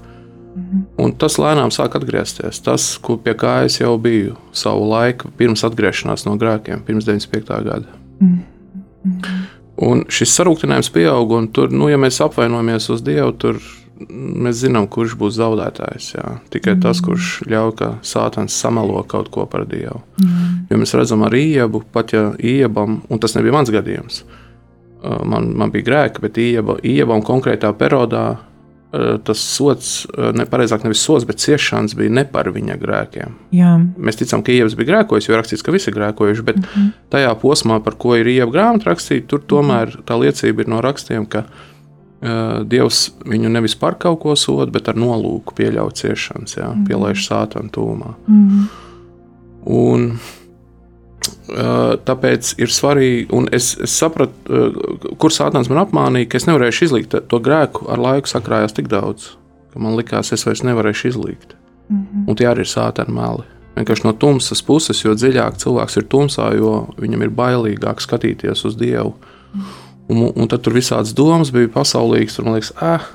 Mm. 0.56 0.82
Un 1.04 1.14
tas 1.20 1.38
lēnām 1.38 1.70
sāk 1.74 1.94
atgriezties. 2.00 2.58
Tas, 2.64 2.88
kur 3.04 3.20
pie 3.22 3.36
kā 3.38 3.60
es 3.68 3.78
jau 3.78 3.92
biju 4.02 4.34
savu 4.56 4.88
laiku, 4.90 5.30
pirms 5.38 5.62
atgriešanās 5.68 6.26
no 6.26 6.34
grēkiem, 6.40 6.82
pirms 6.88 7.06
95. 7.06 7.62
gada. 7.68 7.98
Mm. 8.18 8.42
Mm. 9.04 9.59
Un 9.80 10.02
šis 10.12 10.34
sarūktinājums 10.36 10.90
pieaug, 10.92 11.30
un 11.38 11.46
tur, 11.56 11.70
nu, 11.72 11.88
ja 11.88 11.96
mēs 12.00 12.20
apvainojamies 12.20 12.90
uz 12.92 13.04
Dievu, 13.04 13.32
tur 13.40 13.60
mēs 14.08 14.60
zinām, 14.62 14.86
kurš 14.92 15.14
būs 15.20 15.36
zaudētājs. 15.38 16.10
Jā. 16.16 16.34
Tikai 16.52 16.74
mm. 16.74 16.82
tas, 16.84 17.00
kurš 17.04 17.30
ļauj, 17.50 17.72
ka 17.78 17.88
sātans 18.06 18.56
samelo 18.56 19.02
kaut 19.08 19.30
ko 19.32 19.46
par 19.50 19.66
Dievu. 19.68 20.00
Mm. 20.20 20.52
Jo 20.70 20.80
mēs 20.80 20.94
redzam 20.96 21.24
ar 21.26 21.36
iebu, 21.36 21.82
pat 21.92 22.14
ja 22.16 22.30
iebam, 22.36 23.00
un 23.08 23.22
tas 23.22 23.36
nebija 23.36 23.56
mans 23.56 23.72
gadījums. 23.72 24.22
Uh, 25.00 25.22
man, 25.24 25.52
man 25.56 25.72
bija 25.72 25.88
grēki, 25.88 26.24
bet 26.24 26.40
ieba, 26.40 26.76
iebam 26.84 27.24
konkrētā 27.24 27.72
periodā 27.76 28.24
tas 28.90 29.38
sots, 29.38 29.90
uh, 30.10 30.32
nepareizāk 30.34 30.82
nevis 30.82 31.02
sots, 31.06 31.26
bet 31.28 31.38
ciešanas 31.38 31.94
bija 31.94 32.10
ne 32.10 32.24
par 32.26 32.50
viņa 32.50 32.74
grēkiem. 32.80 33.36
Jā. 33.54 33.76
Mēs 33.96 34.18
ticam, 34.18 34.42
ka 34.42 34.50
ievas 34.50 34.74
bija 34.78 34.90
grēkojis, 34.92 35.28
jo 35.28 35.38
rakstīts, 35.38 35.62
ka 35.62 35.74
visi 35.74 35.92
ir 35.92 35.98
grēkojuši, 35.98 36.46
bet 36.46 36.58
mm 36.58 36.68
-hmm. 36.74 36.92
tajā 37.14 37.34
posmā, 37.42 37.78
par 37.84 37.94
ko 37.94 38.16
ir 38.18 38.26
ieva 38.26 38.50
grāmata 38.50 38.90
rakstīta, 38.90 39.28
tur 39.30 39.44
tomēr 39.46 40.00
tā 40.06 40.18
liecība 40.18 40.66
ir 40.66 40.72
no 40.74 40.80
rakstiem, 40.82 41.26
ka 41.26 41.44
Dievs 42.20 43.14
viņu 43.24 43.48
nevis 43.48 43.74
par 43.80 43.94
kaut 43.96 44.18
ko 44.20 44.34
soda, 44.36 44.70
bet 44.70 44.90
ar 44.92 44.98
nolūku 45.00 45.54
pieļaut 45.56 45.96
ciešanas, 45.96 46.58
jā, 46.58 46.66
mm. 46.68 46.82
pielaiž 46.84 47.22
sātanu 47.24 47.72
tūmā. 47.72 48.12
Mm. 48.28 48.66
Un, 49.64 50.04
tāpēc 52.06 52.54
ir 52.62 52.72
svarīgi, 52.72 53.28
un 53.36 53.48
es, 53.52 53.72
es 53.82 53.94
sapratu, 53.98 54.34
kur 55.20 55.34
sātans 55.34 55.70
man 55.72 55.82
apmānīja, 55.84 56.28
ka 56.30 56.40
es 56.40 56.46
nevarēšu 56.48 56.86
izlikt 56.88 57.16
to 57.30 57.40
grēku. 57.42 57.88
Ar 57.92 58.00
laiku 58.00 58.30
sakrājās 58.30 58.76
tik 58.76 58.90
daudz, 58.92 59.32
ka 59.72 59.82
man 59.82 59.98
likās, 59.98 60.32
es 60.36 60.46
vairs 60.46 60.64
nevarēšu 60.66 61.08
izlikt. 61.12 61.56
Mm 61.88 61.96
-hmm. 61.98 62.28
Un 62.28 62.36
tie 62.36 62.46
arī 62.46 62.66
ir 62.66 62.70
sātana 62.70 63.10
meli. 63.10 63.46
Vienkārši 63.76 64.04
no 64.04 64.12
tumsas 64.12 64.62
puses, 64.62 65.04
jo 65.04 65.14
dziļāk 65.14 65.56
cilvēks 65.56 65.96
ir 65.96 66.04
tumsā, 66.04 66.54
jo 66.56 66.88
viņam 66.98 67.22
ir 67.22 67.30
bailīgāk 67.30 68.00
skatīties 68.00 68.64
uz 68.64 68.76
Dievu. 68.76 69.14
Mm. 69.54 69.62
Un, 70.10 70.32
un 70.36 70.48
tad 70.48 70.60
tur 70.60 70.74
visādas 70.74 71.14
domas 71.14 71.52
bija 71.54 71.68
pasaulīgas. 71.68 72.36
Tur 72.36 72.44
man 72.44 72.54
liekas, 72.54 72.72
ah, 72.82 73.06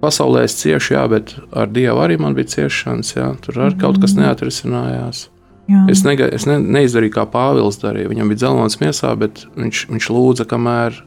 pasaulē 0.00 0.44
es 0.44 0.56
ciešu, 0.58 0.94
jā, 0.94 1.04
bet 1.08 1.36
ar 1.52 1.70
Dievu 1.70 2.02
arī 2.02 2.18
man 2.20 2.34
bija 2.34 2.46
ciešanas. 2.56 3.14
Jā, 3.16 3.28
tur 3.40 3.54
arī 3.54 3.78
kaut 3.80 4.00
kas 4.02 4.14
mhm. 4.14 4.24
neatrisinājās. 4.24 5.28
Jā. 5.70 5.86
Es, 5.92 6.02
nega, 6.04 6.28
es 6.36 6.44
ne, 6.48 6.58
neizdarīju, 6.60 7.14
kā 7.14 7.24
Pāvils 7.30 7.80
darīja. 7.80 8.10
Viņam 8.10 8.30
bija 8.30 8.42
dzelzceļš 8.42 8.80
miesā, 8.82 9.12
bet 9.20 9.46
viņš, 9.56 9.86
viņš 9.94 10.08
lūdza, 10.12 10.46
kamēr 10.50 10.98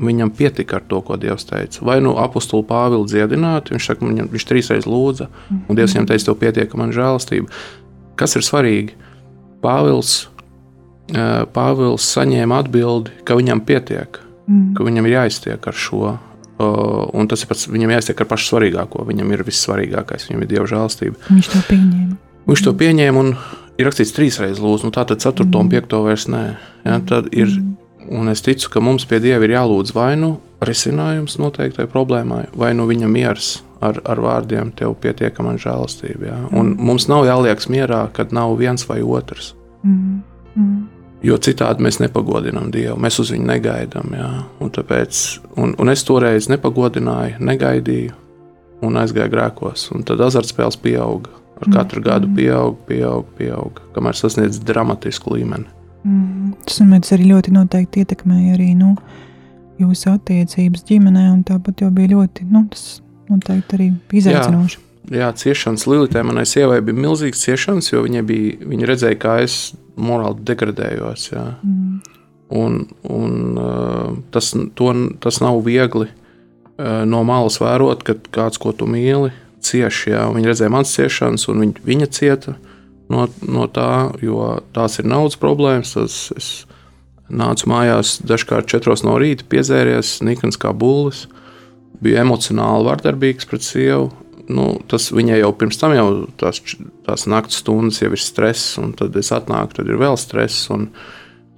viņam 0.00 0.32
pietika 0.32 0.78
ar 0.78 0.86
to, 0.88 1.02
ko 1.04 1.18
Dievs 1.20 1.44
teica. 1.48 1.82
Vai 1.84 1.98
nu 2.00 2.14
apakstuli 2.20 2.64
Pāvilu 2.68 3.04
dziedināt, 3.10 3.68
viņš 3.74 3.90
saka, 3.90 4.08
viņam, 4.08 4.30
viņš 4.32 4.48
trīsreiz 4.48 4.88
lūdza, 4.88 5.28
un 5.52 5.76
Dievs 5.76 5.92
viņam 5.96 6.08
teica, 6.08 6.30
tev 6.30 6.40
pietiek 6.40 6.78
man 6.80 6.94
žēlastība. 6.96 7.52
Kas 8.20 8.38
ir 8.40 8.46
svarīgi? 8.46 8.96
Pāvils, 9.60 10.30
Pāvils 11.52 12.08
saņēma 12.16 12.62
atbildi, 12.64 13.20
ka 13.28 13.36
viņam 13.36 13.60
pietiek 13.68 14.22
mm. 14.50 14.74
ka 14.76 14.86
viņam 14.86 15.08
ir 15.08 15.16
jāiztiek 15.16 15.70
ar 15.70 15.78
šo. 15.86 16.16
Un 16.60 17.28
tas 17.30 17.40
ir 17.40 17.48
pats, 17.48 17.68
viņam 17.72 17.94
jāiztiek 17.94 18.18
ar 18.20 18.28
pašu 18.28 18.50
svarīgāko. 18.50 19.06
Viņam 19.08 19.30
ir 19.32 19.44
vissvarīgākais, 19.46 20.28
viņam 20.28 20.44
ir 20.44 20.50
dieva 20.50 20.66
žēlstība. 20.68 21.16
Viņš 21.30 21.48
to 21.54 21.62
pieņēma. 21.70 22.18
Viņš 22.50 22.64
to 22.66 22.74
pieņēma 22.82 23.22
un 23.22 23.32
ir 23.80 23.88
rakstīts 23.88 24.14
trīs 24.16 24.38
reizes 24.42 24.60
lūdzu, 24.62 24.88
nu 24.88 24.94
tā 24.94 25.06
tad 25.08 25.22
ceturto 25.22 25.56
mm. 25.56 25.64
un 25.64 25.72
piekto 25.72 26.02
vairs 26.04 26.28
nē. 26.30 26.44
Ja, 26.84 27.00
tad 27.08 27.30
ir, 27.36 27.50
un 28.08 28.30
es 28.32 28.44
ticu, 28.44 28.70
ka 28.74 28.84
mums 28.84 29.08
pie 29.08 29.20
dieva 29.24 29.46
ir 29.46 29.56
jālūdz 29.56 29.94
vai 29.96 30.12
nu 30.20 30.36
risinājums 30.64 31.38
noteiktai 31.40 31.88
problēmai, 31.90 32.46
vai 32.56 32.74
nu 32.76 32.86
viņa 32.90 33.10
miers 33.10 33.50
ar, 33.80 34.00
ar 34.04 34.20
vārdiem, 34.20 34.74
tev 34.76 34.94
pietiek 35.00 35.36
man 35.44 35.58
žēlastība. 35.60 36.28
Ja? 36.28 36.38
Un 36.56 36.74
mums 36.78 37.08
nav 37.10 37.24
jāliekas 37.28 37.70
mierā, 37.72 38.04
kad 38.16 38.34
nav 38.36 38.58
viens 38.60 38.84
vai 38.88 39.00
otrs. 39.00 39.54
Mm. 39.82 40.20
Mm. 40.54 40.80
Jo 41.24 41.36
citādi 41.36 41.84
mēs 41.84 41.98
nepagodinām 42.00 42.70
Dievu, 42.72 42.96
mēs 43.00 43.18
uz 43.20 43.32
viņu 43.34 43.44
negaidām. 43.48 44.14
Jā. 44.16 44.30
Un, 44.60 44.72
tāpēc, 44.72 45.18
un, 45.60 45.74
un 45.80 45.92
es 45.92 46.04
toreiz 46.08 46.48
nepagodināju, 46.52 47.40
negaidīju 47.44 48.16
un 48.86 48.96
aizgāju 49.00 49.32
grēkos. 49.32 49.90
Un 49.96 50.04
tad 50.08 50.22
azartspēles 50.24 50.80
pieauga. 50.80 51.39
Ar 51.60 51.72
katru 51.74 52.00
gadu 52.04 52.30
pieaug, 52.36 52.78
pieaug, 52.88 53.26
pieaug, 53.36 53.80
kamēr 53.92 54.16
sasniedz 54.16 54.62
dramatisku 54.64 55.34
līmeni. 55.34 55.68
Mm. 56.08 56.54
Tas, 56.64 56.78
man, 56.80 57.02
tas 57.04 57.12
arī 57.16 57.28
ļoti 57.34 57.52
noteikti 57.52 58.04
ietekmēja 58.04 58.54
arī 58.56 58.70
nu, 58.78 58.94
jūsu 59.80 60.14
attiecības 60.14 60.86
ģimenē, 60.88 61.26
un 61.34 61.42
tāpat 61.48 61.84
jau 61.84 61.90
bija 61.92 62.14
ļoti, 62.14 62.46
nu, 62.48 62.64
tas 62.72 63.02
noteikti 63.28 63.76
arī 63.76 63.90
izaicinoši. 64.22 64.80
Jā, 65.10 65.30
ciešanas 65.34 65.86
Lilitē 65.88 66.22
manai 66.26 66.44
sievai 66.46 66.78
bija 66.84 67.00
milzīgas 67.06 67.42
ciešanas, 67.42 67.90
jo 67.90 68.02
viņa, 68.04 68.22
bija, 68.28 68.56
viņa 68.70 68.88
redzēja, 68.90 69.18
kā 69.20 69.36
es 69.44 69.58
morāli 70.00 70.44
degradējos. 70.46 71.26
Jā. 71.32 71.44
Mm. 71.66 72.00
Un, 72.60 72.80
un, 73.06 73.36
uh, 73.60 74.16
tas, 74.34 74.52
to, 74.78 74.90
tas 75.22 75.38
nav 75.42 75.60
viegli 75.66 76.08
uh, 76.08 77.02
no 77.06 77.22
malas 77.26 77.60
vērot, 77.62 78.04
kad 78.06 78.26
kāds, 78.34 78.60
ko 78.60 78.74
tu 78.76 78.88
mīli, 78.90 79.32
cieši. 79.66 80.14
Jā. 80.14 80.26
Viņa 80.34 80.52
redzēja 80.52 80.72
manas 80.72 80.94
ciešanas, 80.96 81.46
un 81.52 81.64
viņa, 81.64 81.84
viņa 81.86 82.10
cieta 82.16 82.56
no, 83.12 83.26
no 83.46 83.66
tā, 83.70 84.10
jo 84.22 84.56
tās 84.76 85.00
ir 85.00 85.10
naudas 85.10 85.38
problēmas. 85.40 85.96
Tas, 85.98 86.20
es 86.36 86.50
nācu 87.30 87.70
mājās 87.70 88.18
dažkārt 88.26 88.70
četros 88.70 89.04
no 89.06 89.14
rīta, 89.20 89.46
piezēries, 89.50 90.18
nikns 90.26 90.58
kā 90.58 90.72
bullis, 90.74 91.28
biju 92.02 92.18
emocionāli 92.24 92.88
vardarbīgs 92.88 93.46
pret 93.46 93.62
sievu 93.66 94.10
nu, 94.50 94.66
tas 94.90 95.10
viņai 95.14 95.40
jau 95.40 95.50
pirms 95.56 95.78
tam 95.80 95.94
jau 95.94 96.06
tās, 96.40 96.60
tās 97.06 97.26
naktas 97.30 97.60
stundas 97.62 98.00
jau 98.02 98.10
ir 98.14 98.22
stress, 98.22 98.76
un 98.80 98.94
tad 98.98 99.16
es 99.18 99.32
atnāku, 99.34 99.78
tad 99.78 99.90
ir 99.90 100.00
vēl 100.00 100.18
stress. 100.20 100.68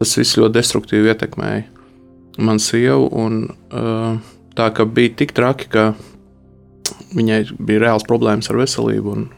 Tas 0.02 0.16
viss 0.18 0.38
ļoti 0.38 0.56
destruktīvi 0.56 1.12
ietekmēja 1.12 2.42
manu 2.42 2.62
sievu. 2.62 3.08
Un, 3.22 3.42
uh, 3.70 4.16
tā 4.58 4.68
kā 4.74 4.86
bija 4.88 5.14
tik 5.22 5.34
traki, 5.36 5.68
ka 5.72 5.84
viņai 7.16 7.40
bija 7.58 7.86
reāls 7.86 8.06
problēmas 8.08 8.50
ar 8.50 8.60
veselību, 8.60 9.16
un 9.16 9.28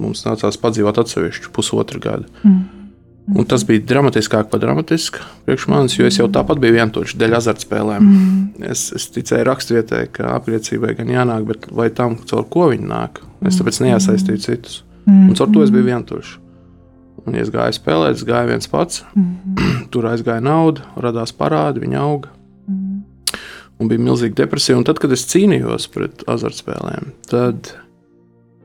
mums 0.00 0.24
nācās 0.26 0.58
padzīvot 0.60 0.98
atsevišķu 1.02 1.52
pusotru 1.54 2.00
gadu. 2.02 2.30
Mm. 2.42 2.64
Un 3.34 3.46
tas 3.50 3.64
bija 3.66 3.82
dramatiskāk 3.82 4.52
par 4.52 4.60
dramatisku 4.62 5.18
priekš 5.48 5.64
manis, 5.72 5.96
jo 5.98 6.06
es 6.06 6.18
jau 6.20 6.28
tāpat 6.30 6.60
biju 6.62 6.76
vientuļš 6.76 7.16
dēļ 7.18 7.34
azartspēlēm. 7.40 8.06
Mm. 8.06 8.66
Es, 8.70 8.86
es 8.94 9.08
ticēju 9.16 9.48
raksturvietē, 9.48 10.04
ka 10.14 10.36
apliecībai 10.36 10.94
gan 11.00 11.10
jānāk, 11.10 11.46
bet 11.48 11.66
vai 11.74 11.88
tam, 11.90 12.20
caur 12.30 12.46
ko 12.52 12.68
viņi 12.70 12.86
nāk? 12.86 13.18
Es 13.46 13.58
tāpēc 13.58 13.82
neiesaistīju 13.82 14.44
citus. 14.44 14.84
Mm. 15.08 15.32
Un 15.32 15.38
caur 15.38 15.50
to 15.50 15.64
es 15.66 15.74
biju 15.74 15.88
vientuļš. 15.88 16.36
Un, 17.24 17.34
ja 17.34 17.42
es 17.42 17.50
gāju 17.50 17.74
spēlēt, 17.74 18.20
es 18.20 18.26
gāju 18.26 18.52
viens 18.52 18.70
pats. 18.70 19.02
Mm. 19.18 19.58
Tur 19.92 20.06
aizgāja 20.12 20.44
nauda, 20.46 20.86
radās 21.02 21.34
parādi, 21.34 21.82
viņa 21.82 22.02
auga. 22.06 22.30
Un 23.76 23.90
bija 23.90 24.00
milzīga 24.00 24.38
depresija. 24.44 24.78
Un 24.78 24.86
tad, 24.88 25.00
kad 25.02 25.12
es 25.12 25.26
cīnījos 25.28 25.90
pret 25.92 26.24
azartspēlēm, 26.32 27.10
tad 27.28 27.70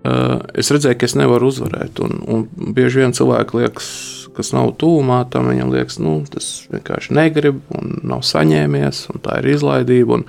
uh, 0.08 0.39
es 0.56 0.71
redzēju, 0.71 1.00
ka 1.00 1.10
es 1.10 1.17
nevaru 1.19 1.52
uzvarēt. 1.52 2.00
Un, 2.06 2.21
un 2.32 2.74
bieži 2.78 3.04
vien 3.04 3.15
cilvēki 3.17 3.60
liekas, 3.60 3.89
kas 4.38 4.54
nav 4.56 4.71
tūmā, 4.80 5.26
tam 5.34 5.52
viņam 5.52 5.74
liekas, 5.76 6.00
nu, 6.04 6.21
tas 6.32 6.50
vienkārši 6.71 7.17
negrib 7.17 7.60
un 7.76 7.97
nav 8.08 8.24
saņēmies, 8.28 9.08
un 9.12 9.24
tā 9.26 9.41
ir 9.41 9.52
izlaidība. 9.58 10.21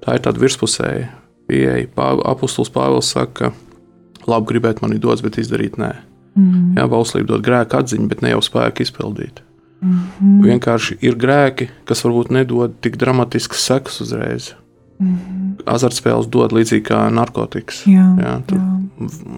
Tā 0.00 0.16
ir 0.16 0.24
tāda 0.24 0.40
virspusēja 0.40 1.10
pieeja. 1.50 1.90
Apostols 2.30 2.72
Pāvils 2.72 3.12
saka, 3.12 3.50
ka 3.50 4.30
labi 4.30 4.54
gribēt 4.54 4.80
man 4.80 4.94
ir 4.96 5.02
dots, 5.04 5.24
bet 5.24 5.36
izdarīt 5.40 5.76
nē. 5.80 5.92
Mm. 6.38 6.74
Jā, 6.78 6.86
bauslība 6.90 7.34
dod 7.34 7.44
grēku 7.44 7.80
atziņu, 7.80 8.08
bet 8.10 8.22
ne 8.24 8.34
jau 8.34 8.42
spēku 8.44 8.84
izpildīt. 8.86 9.42
Mm 9.80 10.00
-hmm. 10.20 10.42
Vienkārši 10.44 10.96
ir 11.00 11.16
grēki, 11.16 11.68
kas 11.84 12.04
varbūt 12.04 12.30
nedod 12.30 12.74
tik 12.80 12.96
dramatiskas 12.96 13.66
sekas 13.66 14.00
uzreiz. 14.00 14.54
Mm 14.98 15.14
-hmm. 15.16 15.62
Azartspēles 15.66 16.28
dod 16.28 16.52
līdzīgi 16.52 16.82
kā 16.82 17.10
narkotikas. 17.10 17.86
Jā, 17.86 18.16
jā, 18.18 18.42
jā. 18.52 18.80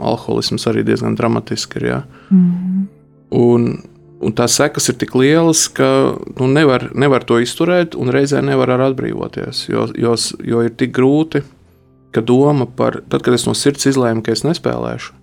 Alkoholisms 0.01 0.67
arī 0.67 0.83
diezgan 0.83 1.15
dramatisks 1.15 1.77
ir. 1.77 1.83
Jā. 1.83 2.03
Mm 2.31 2.53
-hmm. 2.53 2.87
Un 3.31 3.83
Un 4.23 4.31
tās 4.33 4.55
sekas 4.55 4.87
ir 4.89 4.95
tik 4.95 5.17
lielas, 5.19 5.65
ka 5.69 6.15
nu, 6.39 6.47
nevar, 6.47 6.85
nevar 6.95 7.25
to 7.27 7.41
izturēt, 7.43 7.97
un 7.99 8.13
reizē 8.15 8.43
nevar 8.45 8.71
arī 8.71 8.93
atbrīvoties. 8.93 9.65
Jo, 9.69 9.89
jo, 9.99 10.15
jo 10.47 10.63
ir 10.63 10.71
tik 10.79 10.93
grūti, 10.95 11.43
ka 12.15 12.21
doma 12.21 12.67
par, 12.67 13.01
tad, 13.09 13.25
kad 13.27 13.35
es 13.35 13.49
no 13.49 13.55
sirds 13.59 13.89
izlēmu, 13.91 14.23
ka 14.23 14.37
es 14.37 14.45
nespēlēšu, 14.47 15.17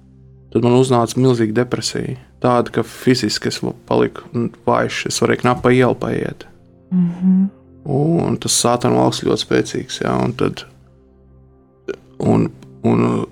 tad 0.54 0.66
man 0.66 0.78
uznāca 0.78 1.20
milzīga 1.20 1.62
depresija. 1.62 2.18
Tāda, 2.44 2.72
ka 2.74 2.84
fiziski 2.88 3.52
es 3.52 3.60
paliku 3.90 4.28
vājš, 4.68 5.06
es 5.12 5.22
varēju 5.22 5.44
knapi 5.44 5.66
pa 5.66 5.74
ielu 5.76 5.96
paiet. 6.00 6.46
Mm 6.92 7.10
-hmm. 7.10 7.48
Un 7.90 8.38
tas 8.38 8.56
sātana 8.64 8.96
valsts 8.96 9.26
ļoti 9.26 9.46
spēcīgs. 9.46 10.02
Jā, 10.04 10.14
un 10.24 10.34
tad, 10.34 10.66
un, 12.20 12.52
un 12.84 13.26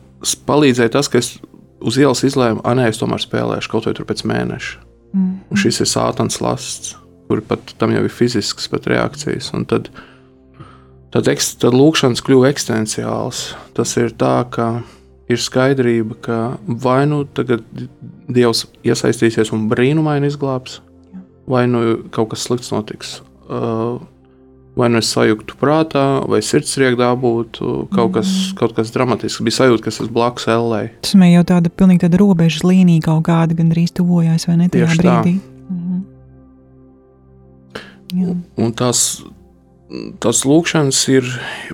palīdzēja 0.47 0.89
tas, 0.89 1.07
ka 1.07 1.17
es 1.17 1.37
uz 1.79 1.97
ielas 1.97 2.23
izlēmu, 2.23 2.61
ah, 2.63 2.75
nē, 2.77 2.89
es 2.89 2.97
tomēr 3.01 3.21
spēlēšu 3.21 3.71
kaut 3.71 3.85
vai 3.85 3.93
tur 3.93 4.05
pēc 4.05 4.23
mēneša. 4.27 4.79
Mm. 5.13 5.33
Un 5.51 5.61
šis 5.61 5.81
ir 5.83 5.89
sātans 5.89 6.41
lasts, 6.41 6.95
kur 7.27 7.41
pat 7.41 7.73
tam 7.77 7.93
jau 7.95 8.03
ir 8.03 8.13
fizisks 8.13 8.69
reakcijas. 8.71 9.51
Un 9.53 9.65
tad, 9.65 9.89
tad, 11.11 11.27
ekst, 11.27 11.59
tad 11.61 11.73
lūkšanas 11.73 12.23
kļuva 12.25 12.51
eksistenciāls. 12.51 13.55
Tas 13.77 13.97
ir 13.97 14.15
tā, 14.17 14.45
ka 14.49 14.83
ir 15.31 15.41
skaidrība, 15.41 16.17
ka 16.23 16.41
vai 16.67 17.01
nu 17.09 17.23
tagad 17.25 17.63
Dievs 18.27 18.65
iesaistīsies 18.83 19.53
un 19.55 19.69
brīnumaini 19.71 20.27
izglābs, 20.31 20.81
vai 21.47 21.65
nu 21.71 21.83
kaut 22.11 22.33
kas 22.33 22.47
slikts 22.47 22.73
notiks. 22.73 23.19
Uh, 23.47 23.99
vai 24.77 24.89
nu 24.93 24.99
es 25.01 25.09
sajūtu 25.09 25.57
prātā, 25.57 26.03
vai 26.29 26.39
sirdsriekdā 26.45 27.09
būtu 27.17 27.87
kaut 27.95 28.13
kas, 28.17 28.29
mm. 28.29 28.57
kaut 28.59 28.75
kas 28.77 28.91
dramatisks. 28.93 29.41
Bija 29.45 29.61
sajūta, 29.61 29.85
ka 29.85 29.91
es 29.93 30.01
esmu 30.01 30.13
blakus 30.13 30.47
LA. 30.51 30.83
Tas 31.05 31.15
man 31.17 31.31
jau 31.31 31.45
tāda 31.53 31.71
pilnīgi 31.73 32.03
tāda 32.05 32.19
robežas 32.21 32.65
līnija 32.67 33.07
kaut 33.09 33.25
kāda 33.29 33.57
gandrīz 33.57 33.95
tuvojās, 33.97 34.45
vai 34.49 34.59
ne 34.61 34.69
tajā 34.73 34.89
Tieši 34.91 35.01
brīdī. 35.01 35.33
Tā. 35.39 35.73
Mm. 35.73 36.03
Un, 38.27 38.43
un 38.63 38.75
tās, 38.77 39.01
tās 40.23 40.43
lūkšanas 40.47 40.99
ir 41.13 41.27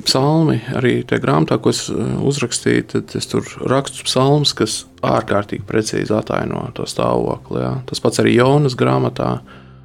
psalmi, 0.05 0.59
arī 0.77 0.95
tajā 1.07 1.23
grāmatā, 1.23 1.57
ko 1.61 1.73
es 1.73 1.85
uh, 1.91 2.15
uzrakstīju, 2.27 2.85
tad 2.93 3.15
es 3.17 3.29
tur 3.31 3.47
rakstu 3.69 4.05
psalmus, 4.07 4.53
kas 4.57 4.83
ārkārtīgi 5.03 5.65
precīzi 5.67 6.13
ataino 6.15 6.67
to 6.77 6.85
stāvokli. 6.89 7.63
Jā. 7.63 7.73
Tas 7.89 8.03
pats 8.03 8.21
arī 8.23 8.35
Jonas 8.37 8.77
grāmatā, 8.79 9.35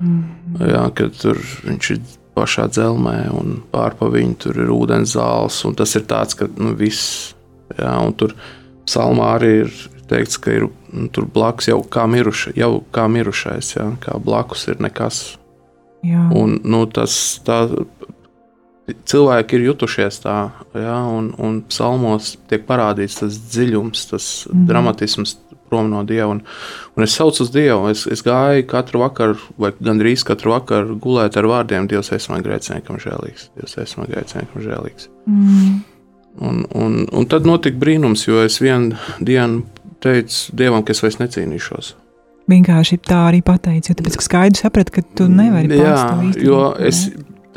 mm. 0.00 0.60
jā, 0.60 0.84
kad 0.98 1.16
tur 1.20 1.40
viņš 1.64 1.92
ir 1.96 2.02
pašā 2.38 2.68
dzelzmē, 2.70 3.16
un 3.34 3.58
pārpa 3.72 4.10
viņu 4.12 4.38
tur 4.44 4.62
ir 4.62 4.72
ūdens 4.74 5.16
zāles. 5.16 5.62
Tas 5.78 5.96
ir 5.98 6.06
tāds, 6.10 6.36
ka 6.38 6.50
nu, 6.60 6.74
viss, 6.78 7.32
jā, 7.74 7.94
un 8.04 8.14
tur 8.18 8.36
psalmā 8.88 9.34
arī 9.38 9.54
ir 9.64 9.74
teikts, 10.08 10.38
ka 10.40 10.54
ir 10.54 10.68
nu, 10.92 11.08
tur 11.12 11.26
blakus 11.32 11.68
jau 11.68 11.80
kā, 11.84 12.06
miruša, 12.08 12.54
jau 12.56 12.78
kā 12.94 13.08
mirušais, 13.12 13.74
jā, 13.76 13.90
kā 14.04 14.20
blakus 14.22 14.68
ir 14.70 14.80
nekas. 14.84 15.22
Jā. 16.06 16.28
Un, 16.38 16.60
nu, 16.62 16.84
tas, 16.94 17.12
tā, 17.44 17.64
cilvēki 18.88 19.58
ir 19.58 19.66
jutušies 19.68 20.22
tā, 20.24 20.36
jā, 20.76 20.96
un, 21.12 21.32
un 21.42 21.60
psalmos 21.68 22.36
tiek 22.50 22.64
parādīts 22.68 23.20
tas 23.20 23.36
dziļums, 23.52 24.06
tas 24.12 24.30
mm. 24.48 24.64
dramatisms, 24.70 25.36
prom 25.68 25.90
no 25.90 26.02
Dieva. 26.08 26.30
Un, 26.32 26.40
un 26.96 27.04
es 27.04 27.14
saucu 27.16 27.44
uz 27.44 27.52
Dievu. 27.52 27.90
Es, 27.92 28.06
es 28.10 28.24
gāju 28.24 28.64
katru 28.70 29.02
vakaru, 29.04 29.36
vai 29.60 29.72
gandrīz 29.76 30.24
katru 30.26 30.54
vakaru 30.54 30.96
gulēt 31.02 31.36
ar 31.36 31.48
vārdiem: 31.50 31.88
Dievs, 31.90 32.12
es 32.16 32.28
man 32.32 32.44
grēciniekam 32.46 33.00
žēlīgs, 33.02 33.50
Dievs, 33.58 33.78
es 33.84 33.96
man 34.00 34.10
grēciniekam 34.10 34.64
žēlīgs. 34.64 35.10
Mm. 35.28 35.78
Un, 36.48 36.64
un, 36.78 37.00
un 37.12 37.24
tad 37.30 37.48
notika 37.48 37.78
brīnums, 37.80 38.28
jo 38.28 38.44
es 38.44 38.60
vienu 38.62 38.96
dienu 39.18 39.64
teicu 40.02 40.54
Dievam, 40.56 40.84
ka 40.86 40.94
es 40.94 41.02
vairs 41.02 41.18
necīnīšos. 41.20 41.96
Vienkārši 42.48 42.96
tā 43.04 43.26
arī 43.28 43.42
pateicu, 43.44 43.90
jo 43.90 43.98
tāpēc, 43.98 44.14
ka 44.16 44.24
skaidri 44.24 44.60
sapratu, 44.62 44.94
ka 44.94 45.02
tu 45.18 45.26
nevari. 45.28 45.68
Jā, 45.76 45.98
jo 46.40 46.60
es, 46.80 47.02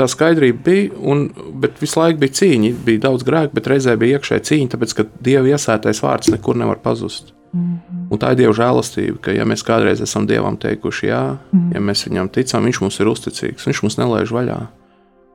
tā 0.01 0.07
skaidrība 0.09 0.63
bija, 0.65 0.89
un, 1.13 1.27
bet 1.61 1.77
visu 1.81 2.01
laiku 2.01 2.23
bija 2.23 2.37
cīņa. 2.41 2.71
Bija 2.85 3.05
daudz 3.07 3.25
grēku, 3.27 3.55
bet 3.57 3.69
reizē 3.71 3.95
bija 4.01 4.17
iekšēji 4.17 4.47
cīņa, 4.49 4.73
tāpēc, 4.73 4.97
ka 4.97 5.07
Dieva 5.23 5.53
iesētais 5.53 6.01
vārds 6.03 6.33
nekur 6.33 6.57
nevar 6.59 6.81
pazust. 6.83 7.33
Mm 7.53 7.63
-hmm. 7.63 8.03
Un 8.11 8.19
tā 8.19 8.31
ir 8.31 8.37
Dieva 8.39 8.53
žēlastība, 8.55 9.17
ka, 9.21 9.31
ja 9.31 9.45
mēs 9.45 9.63
kādreiz 9.67 10.01
esam 10.01 10.27
Dievam 10.27 10.57
teikuši 10.57 11.07
jā, 11.07 11.37
mm. 11.51 11.71
ja 11.75 11.79
mēs 11.79 12.07
viņam 12.07 12.29
ticam, 12.29 12.63
Viņš 12.63 12.81
mums 12.81 12.99
ir 12.99 13.07
uzticīgs, 13.07 13.67
Viņš 13.67 13.81
mums 13.83 13.97
nelaiž 13.97 14.31
vaļā. 14.31 14.59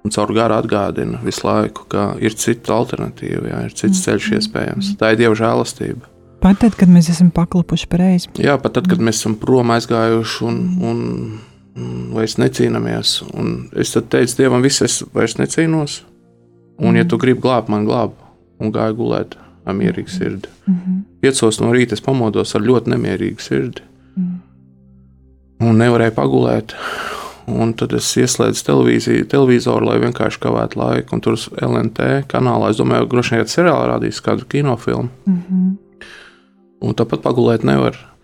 Un 0.05 0.11
caur 0.11 0.33
garu 0.33 0.55
atgādina 0.55 1.19
visu 1.25 1.47
laiku, 1.47 1.85
ka 1.89 2.15
ir 2.21 2.35
cita 2.35 2.75
alternatīva, 2.75 3.49
jā, 3.49 3.65
ir 3.65 3.73
cits 3.73 3.99
mm. 3.99 4.05
ceļš 4.05 4.33
iespējams. 4.33 4.97
Tā 4.99 5.13
ir 5.13 5.17
Dieva 5.17 5.35
žēlastība. 5.35 6.07
Pat 6.41 6.59
tad, 6.61 6.77
kad 6.79 6.89
mēs 6.89 7.09
esam 7.11 7.31
paklupuši 7.35 7.89
pareizi. 7.89 8.29
Jā, 8.39 8.59
pat 8.61 8.77
tad, 8.77 8.89
kad 8.89 9.01
mēs 9.03 9.19
esam 9.19 9.35
prom 9.41 9.73
aizgājuši 9.75 10.45
un, 10.45 10.61
un 10.85 10.99
vairs 12.15 12.37
necīnāmies. 12.41 13.19
Un 13.37 13.69
es 13.77 13.93
teicu 13.95 14.37
Dievam, 14.39 14.63
viss 14.65 14.83
es 14.83 15.03
vairs 15.15 15.37
necīnos. 15.41 16.03
Un, 16.79 16.97
ja 16.97 17.05
tu 17.09 17.19
gribi 17.21 17.41
glābt, 17.41 17.71
man 17.73 17.87
glāb, 17.89 18.17
un 18.61 18.73
gāju 18.73 18.97
gulēt 19.01 19.37
ar 19.67 19.75
mierīgu 19.75 20.11
sirdi. 20.13 20.49
Mm 20.67 20.75
-hmm. 20.75 21.03
Piecos 21.21 21.61
no 21.61 21.73
rīta 21.73 21.93
es 21.93 22.01
pamodos 22.01 22.55
ar 22.55 22.61
ļoti 22.63 22.93
nemierīgu 22.93 23.41
sirdi. 23.41 23.83
Mm. 24.17 24.41
Un 25.61 25.79
nevarēju 25.79 26.15
pagulēt. 26.15 26.75
Un 27.47 27.75
tad 27.75 27.93
es 27.93 28.17
ieslēdzu 28.17 28.65
televīziju, 28.67 29.27
televizoru, 29.31 29.87
lai 29.87 29.99
vienkārši 29.99 30.41
kavētu 30.43 30.77
laiku. 30.77 31.15
Un 31.15 31.21
tur 31.21 31.33
uz 31.33 31.49
LNT 31.63 32.27
kanālā, 32.29 32.71
es 32.71 32.77
domāju, 32.77 33.07
ka 33.07 33.13
droši 33.15 33.35
vien 33.35 33.45
seriālā 33.45 33.87
rādīs 33.93 34.23
kādu 34.23 34.45
kinofilmu. 34.49 35.09
Mm 35.27 35.43
-hmm. 35.51 35.77
Un 36.81 36.95
tāpat 36.95 37.23
pagulēt 37.23 37.65
nevar. 37.65 38.16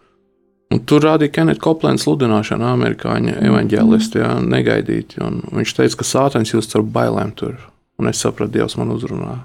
Un 0.72 0.80
tur 0.88 1.04
rādīja 1.04 1.35
Kenita 1.37 1.61
Koplēna 1.61 2.00
sludināšanu, 2.00 2.64
amerikāņu 2.64 3.35
evanģēlistu, 3.44 4.22
negaidīti. 4.48 5.20
Viņš 5.52 5.76
teica, 5.76 5.98
ka 6.00 6.08
sātens 6.08 6.54
jūs 6.54 6.70
caur 6.72 6.87
bailēm 6.94 7.35
tur 7.37 7.58
un 8.00 8.11
es 8.11 8.22
sapratu, 8.24 8.56
Dievs 8.56 8.78
man 8.80 8.94
uzrunā. 8.94 9.37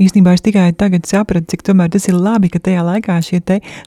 Īstenībā 0.00 0.32
es 0.32 0.40
tikai 0.40 0.70
tagad 0.78 1.04
sapratu, 1.04 1.50
cik 1.52 1.62
tas 1.66 2.06
ir 2.08 2.16
labi, 2.16 2.48
ka 2.48 2.58
tajā 2.58 2.80
laikā 2.86 3.18
šie 3.22 3.40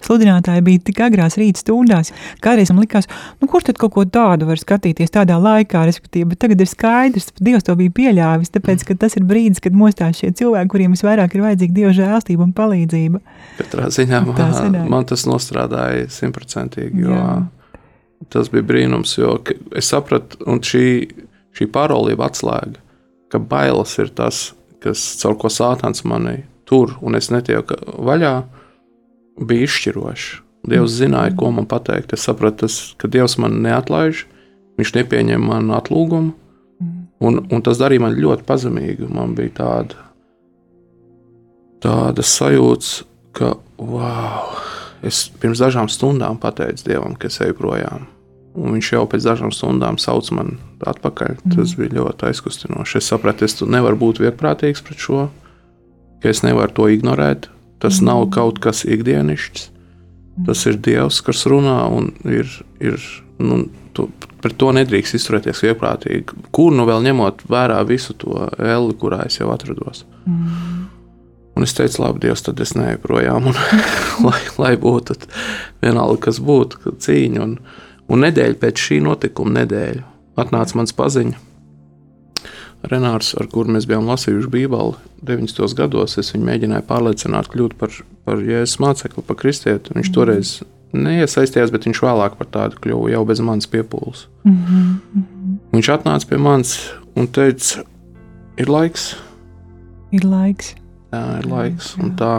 sludinātāji 0.06 0.62
bija 0.62 0.82
tik 0.86 1.00
agrās 1.02 1.38
rīta 1.40 1.60
stundās. 1.60 2.12
Kādreiz 2.46 2.70
man 2.72 2.84
likās, 2.86 3.08
nu, 3.42 3.48
kurš 3.50 3.72
tad 3.72 3.80
kaut 3.82 3.94
ko 3.96 4.06
tādu 4.06 4.46
var 4.46 4.62
skatīties 4.62 5.12
tādā 5.12 5.40
laikā, 5.42 5.82
respektīvi, 5.88 6.30
bet 6.30 6.40
tagad 6.40 6.62
ir 6.62 6.70
skaidrs, 6.70 7.32
ka 7.34 7.46
Dievs 7.46 7.66
to 7.66 7.76
bija 7.80 7.94
pieļāvis, 7.98 8.54
tāpēc, 8.54 8.86
ka 8.86 8.98
tas 9.02 9.18
ir 9.18 9.26
brīdis, 9.26 9.64
kad 9.64 9.74
mostās 9.74 10.22
šie 10.22 10.30
cilvēki, 10.38 10.72
kuriem 10.72 10.94
visvairāk 10.94 11.36
ir 11.36 11.46
vajadzīga 11.48 11.78
Dieva 11.80 11.94
žēlstība 11.98 12.46
un 12.46 12.54
palīdzība. 12.56 13.22
Katrā 13.60 13.90
ziņā 13.98 14.22
man, 14.30 14.78
man 14.94 15.10
tas 15.10 15.26
nostrādāja 15.26 16.06
simtprocentīgi, 16.14 17.08
jo 17.08 17.16
Jā. 17.18 17.40
tas 18.30 18.54
bija 18.54 18.68
brīnums, 18.68 19.18
jo 19.18 19.40
es 19.76 19.90
sapratu, 19.90 20.38
un 20.46 20.62
šī, 20.62 20.86
šī 21.58 21.68
parolība 21.74 22.30
atslēga, 22.30 22.78
ka 23.34 23.42
bailes 23.42 23.98
ir 24.00 24.14
tas, 24.14 24.52
kas 24.54 24.65
caur 24.94 25.40
ko 25.42 25.50
sātans 25.50 26.06
mani 26.06 26.44
tur, 26.70 26.98
un 27.02 27.18
es 27.18 27.32
netieku 27.34 27.78
vaļā, 28.06 28.36
bija 29.42 29.70
izšķiroši. 29.70 30.42
Dievs 30.66 30.96
zināja, 30.98 31.36
ko 31.38 31.52
man 31.54 31.68
pateikt. 31.70 32.16
Es 32.18 32.26
sapratu, 32.26 32.66
tas, 32.66 32.78
ka 32.98 33.10
Dievs 33.12 33.38
man 33.38 33.60
neatlaiž, 33.62 34.24
Viņš 34.76 34.92
nepieņem 34.98 35.44
manu 35.48 35.76
atlūgumu, 35.78 36.34
un, 37.24 37.38
un 37.40 37.62
tas 37.64 37.80
darīja 37.80 38.04
man 38.04 38.18
ļoti 38.20 38.44
pazemīgi. 38.48 39.08
Man 39.08 39.36
bija 39.38 39.54
tāda, 39.62 40.08
tāda 41.84 42.26
sajūta, 42.26 43.06
ka, 43.36 43.54
wow, 43.80 44.52
es 45.06 45.26
pirms 45.40 45.64
dažām 45.64 45.88
stundām 45.92 46.40
pateicu 46.42 46.90
Dievam, 46.90 47.16
ka 47.16 47.32
es 47.32 47.40
eju 47.46 47.56
projām. 47.56 48.10
Un 48.56 48.78
viņš 48.78 48.92
jau 48.94 49.04
pēc 49.12 49.26
dažām 49.28 49.52
stundām 49.52 49.98
sauc 50.00 50.30
mani 50.36 50.56
atpakaļ. 50.80 51.40
Tas 51.44 51.74
mm. 51.74 51.80
bija 51.80 51.96
ļoti 51.98 52.30
aizkustinoši. 52.30 53.02
Es 53.02 53.10
sapratu, 53.12 53.48
es 53.48 53.60
nevaru 53.60 54.00
būt 54.00 54.22
vieglprātīgs 54.24 54.84
pret 54.86 55.02
šo, 55.04 55.26
ka 56.24 56.32
es 56.32 56.44
nevaru 56.46 56.72
to 56.78 56.88
ignorēt. 56.94 57.50
Tas 57.84 58.00
mm. 58.00 58.08
nav 58.08 58.28
kaut 58.36 58.62
kas 58.64 58.86
ikdienišķs. 58.88 59.72
Tas 60.48 60.66
ir 60.68 60.80
Dievs, 60.84 61.22
kas 61.24 61.46
runā, 61.48 61.78
un 61.96 62.10
ir, 62.28 62.50
ir, 62.84 63.04
nu, 63.40 63.62
tu, 63.96 64.10
pret 64.44 64.58
to 64.60 64.72
nedrīkst 64.76 65.16
izturēties 65.18 65.64
vieglprātīgi. 65.64 66.48
Kur 66.56 66.76
nu 66.76 66.88
vēl 66.88 67.04
ņemot 67.08 67.46
vērā 67.52 67.80
visu 67.88 68.16
to 68.20 68.48
elli, 68.60 68.96
kurā 69.00 69.24
es 69.30 69.40
jau 69.40 69.48
atrados. 69.54 70.04
Mm. 70.28 70.76
Un 71.56 71.64
es 71.64 71.72
teicu, 71.76 72.02
labi, 72.04 72.26
Dievs, 72.26 72.44
tad 72.44 72.60
es 72.60 72.76
neeju 72.76 73.00
projām. 73.04 73.48
Un, 73.52 73.60
lai, 74.28 74.42
lai 74.60 74.74
būtu 74.80 75.16
vienalga, 75.84 76.20
kas 76.28 76.42
būtu, 76.44 76.96
cīņa. 77.00 77.46
Un, 77.46 77.58
un 78.12 78.24
nedēļa 78.26 78.60
pēc 78.62 78.86
šī 78.88 79.02
notikuma, 79.06 79.62
nedēļa, 79.62 80.06
atnāca 80.42 80.80
mans 80.80 80.96
paziņa. 80.96 81.42
Renārs, 82.86 83.32
ar 83.40 83.48
kuru 83.50 83.74
mēs 83.74 83.88
bijām 83.90 84.06
lasījuši 84.06 84.52
Bībeli 84.54 84.94
90. 85.26 85.74
gados, 85.80 86.20
es 86.22 86.30
viņu 86.36 86.46
mēģināju 86.46 86.86
pārliecināt, 86.86 87.50
kļūt 87.50 87.74
par, 87.80 87.96
par 88.28 88.44
jēzus 88.46 88.78
mācekli, 88.84 89.26
par 89.26 89.40
kristieti. 89.40 89.96
Viņš 89.98 90.12
toreiz 90.14 90.52
neiesaistījās, 90.94 91.74
bet 91.74 91.88
viņš 91.90 92.04
vēlāk 92.06 92.38
par 92.38 92.52
tādu 92.54 92.78
kļuva 92.84 93.10
jau 93.16 93.24
bez 93.26 93.42
manas 93.42 93.72
piepūles. 93.72 94.28
Mm 94.46 94.60
-hmm. 94.68 95.26
Viņš 95.74 95.92
atnāca 95.98 96.30
pie 96.30 96.38
manis 96.38 96.78
un 97.18 97.28
teica, 97.28 97.84
ir 98.62 98.70
laiks, 98.70 99.16
Ir 100.16 100.26
laiks. 100.30 100.74
Jā, 101.12 101.24
ir 101.42 101.48
laiks. 101.50 101.94
Un 102.02 102.14
tā, 102.20 102.34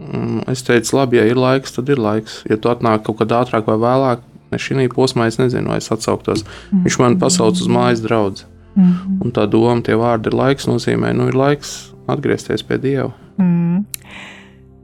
mm, 0.00 0.46
es 0.50 0.64
teicu, 0.66 0.96
labi, 0.98 1.20
ja 1.20 1.26
ir 1.28 1.38
laiks, 1.38 1.74
tad 1.76 1.90
ir 1.92 2.00
laiks. 2.00 2.40
Ja 2.50 2.58
tu 2.58 2.70
atnāk 2.72 3.04
kaut 3.06 3.20
kad 3.20 3.34
ātrāk 3.42 3.68
vai 3.68 3.78
vēlāk, 3.80 4.24
ne 4.50 4.58
šī 4.60 4.88
posmā, 4.94 5.28
es 5.30 5.38
nezinu, 5.40 5.72
vai 5.72 5.78
es 5.82 5.90
atsauktos. 5.92 6.44
Viņš 6.72 6.98
man 7.02 7.18
pasauc 7.22 7.58
uz 7.58 7.70
mājas 7.70 8.02
draugu. 8.04 8.46
Mm. 8.76 9.20
Un 9.24 9.32
tā 9.34 9.46
doma, 9.50 9.80
tie 9.82 9.96
vārdi 9.98 10.30
ir 10.30 10.36
laiks, 10.38 10.68
nozīmē, 10.70 11.10
nu 11.16 11.26
ir 11.30 11.38
laiks 11.38 11.90
atgriezties 12.10 12.62
pie 12.66 12.78
Dieva. 12.82 13.10
Mm. 13.40 13.84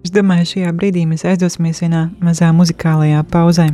Es 0.06 0.12
domāju, 0.14 0.46
šajā 0.52 0.72
brīdī 0.76 1.06
mēs 1.08 1.24
aizdosimies 1.26 1.82
vienā 1.82 2.08
mazā 2.22 2.52
muzikālajā 2.54 3.24
pauzē. 3.30 3.70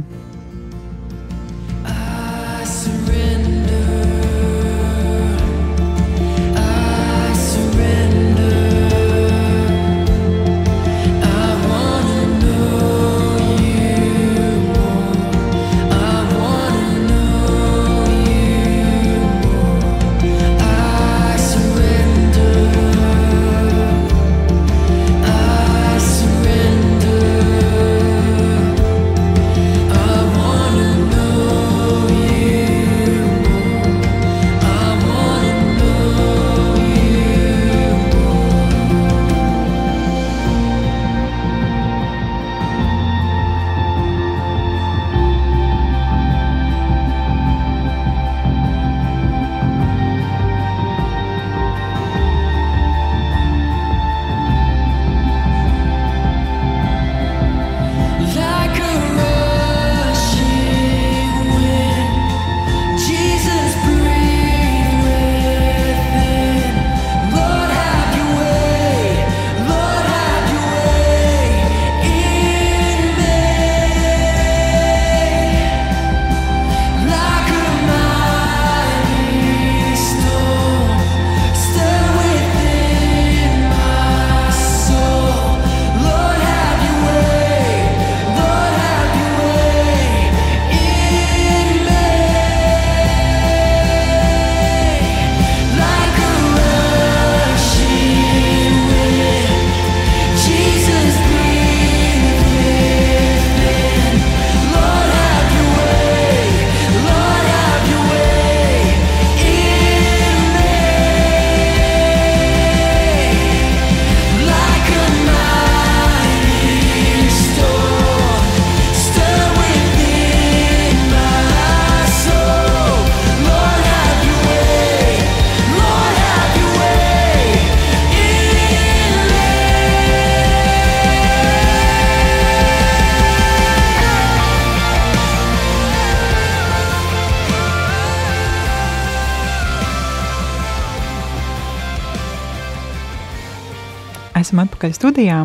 Atpakaļ 144.82 144.96
studijā. 144.98 145.36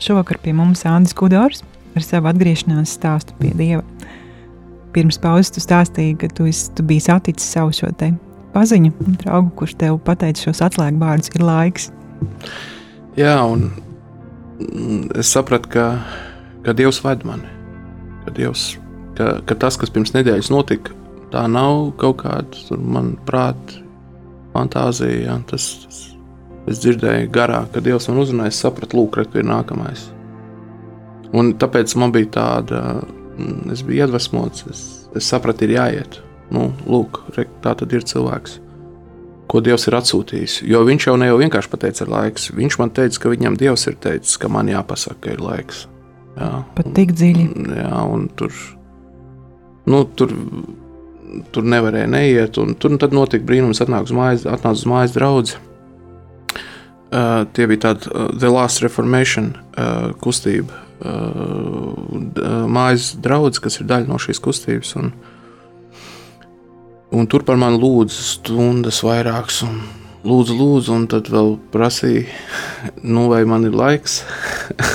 Šovakar 0.00 0.38
pie 0.40 0.54
mums 0.56 0.86
Andris 0.88 1.12
Kudors 1.12 1.58
ar 1.92 2.00
savu 2.00 2.30
atgriešanās 2.30 2.94
stāstu 2.96 3.34
pie 3.36 3.50
Dieva. 3.52 3.82
Pirms 4.94 5.18
pauzes 5.20 5.52
tu 5.52 5.60
stāstīji, 5.60 6.14
ka 6.16 6.30
tu, 6.32 6.46
esi, 6.48 6.70
tu 6.72 6.80
biji 6.86 7.04
saticis 7.04 7.44
savu 7.44 7.74
šo 7.76 7.90
te 7.92 8.14
paziņu, 8.54 8.94
draugu, 9.20 9.52
kurš 9.58 9.74
tev 9.82 9.98
pateica 10.06 10.46
šos 10.46 10.62
atslēgu 10.64 10.96
vārdus, 11.02 11.28
ir 11.34 11.44
laiks. 11.44 11.90
Jā, 13.20 13.36
un 13.44 13.68
es 15.12 15.34
sapratu, 15.34 15.68
ka, 15.74 15.84
ka 16.64 16.72
Dievs 16.72 17.02
ved 17.04 17.28
mani. 17.28 17.52
Ka, 18.24 18.32
Dievs, 18.32 18.78
ka, 19.20 19.42
ka 19.44 19.58
tas, 19.60 19.76
kas 19.76 19.92
pirms 19.92 20.16
nedēļas 20.16 20.48
notika, 20.54 20.96
tā 21.36 21.44
nav 21.52 21.92
kaut 22.00 22.22
kāda 22.24 22.80
man 22.80 23.18
prāta 23.28 23.84
fantāzija. 24.56 25.20
Ja, 25.26 25.38
tas, 25.52 25.68
tas, 25.84 26.04
es 26.70 26.80
dzirdēju 26.82 27.30
garā, 27.34 27.64
ka 27.72 27.82
Dievs 27.84 28.08
man 28.10 28.22
uzrunāja, 28.22 28.52
es 28.54 28.60
sapratu, 28.64 28.98
lūk, 29.00 29.18
re, 29.18 29.26
ka 29.28 29.40
ir 29.40 29.48
nākamais. 29.48 30.08
Un 31.34 31.54
tāpēc 31.58 31.96
man 31.98 32.12
bija 32.14 32.30
tāda, 32.38 32.82
mm, 33.36 33.72
es 33.74 33.82
biju 33.86 34.04
iedvesmots, 34.04 34.66
es, 34.70 34.84
es 35.16 35.30
sapratu, 35.30 35.66
ir 35.66 35.76
jāiet. 35.78 36.20
Nu, 36.54 36.68
lūk, 36.86 37.24
re, 37.36 37.48
tā 37.64 37.74
tad 37.78 37.92
ir 37.96 38.04
cilvēks, 38.06 38.60
ko 39.50 39.60
Dievs 39.64 39.88
ir 39.88 39.98
atsūtījis. 39.98 40.60
Jo 40.68 40.84
viņš 40.86 41.08
jau 41.08 41.16
ne 41.20 41.28
jau 41.28 41.40
vienkārši 41.40 41.72
pateica, 41.72 42.04
ir 42.04 42.12
laiks. 42.12 42.48
Viņš 42.54 42.78
man 42.80 42.94
teica, 42.94 43.20
ka 43.22 43.32
viņam 43.32 43.58
Dievs 43.60 43.88
ir 43.90 43.98
teicis, 44.00 44.38
ka 44.40 44.50
man 44.52 44.70
jāpasaka, 44.72 45.20
ka 45.26 45.34
ir 45.36 45.44
laiks. 45.44 45.84
Jā, 46.38 46.50
Pat 46.74 46.88
tik 46.96 47.12
dziļi. 47.14 47.44
Jā, 47.78 48.00
un 48.10 48.26
tur, 48.38 48.54
nu, 49.90 50.02
tur, 50.18 50.32
tur 51.54 51.68
nevarēja 51.74 52.10
neiet. 52.10 52.58
un 52.58 52.74
Tur 52.78 52.96
tad 52.98 53.14
notika 53.14 53.46
brīnums, 53.46 53.82
atnāk 53.84 54.08
uz 54.08 54.14
mājas, 54.16 54.46
atnāca 54.48 54.80
uz 54.80 54.88
mājas 54.90 55.14
draugs. 55.14 55.56
Uh, 57.14 57.44
tie 57.54 57.68
bija 57.70 57.88
tādi 57.88 58.08
uh, 58.10 58.32
The 58.34 58.50
Last 58.50 58.82
Reformation 58.82 59.52
uh, 59.78 60.10
kustība. 60.18 60.80
Uh, 60.98 61.92
uh, 62.42 62.64
mājas 62.66 63.12
draugs, 63.22 63.60
kas 63.62 63.78
ir 63.78 63.86
daļa 63.90 64.10
no 64.10 64.18
šīs 64.18 64.42
kustības. 64.42 64.94
Un, 64.98 65.12
un 67.14 67.28
tur 67.30 67.46
par 67.46 67.60
mani 67.60 67.78
lūdza 67.78 68.24
stundas 68.32 69.04
vairākas. 69.06 69.62
Un, 69.68 69.78
lūdzu, 70.24 70.56
lūdzu, 70.58 70.94
un 70.96 71.06
tad 71.12 71.28
vēl 71.30 71.54
prasīja, 71.72 72.24
nu, 73.14 73.28
vai 73.30 73.44
man 73.48 73.68
ir 73.68 73.76
laiks. 73.78 74.22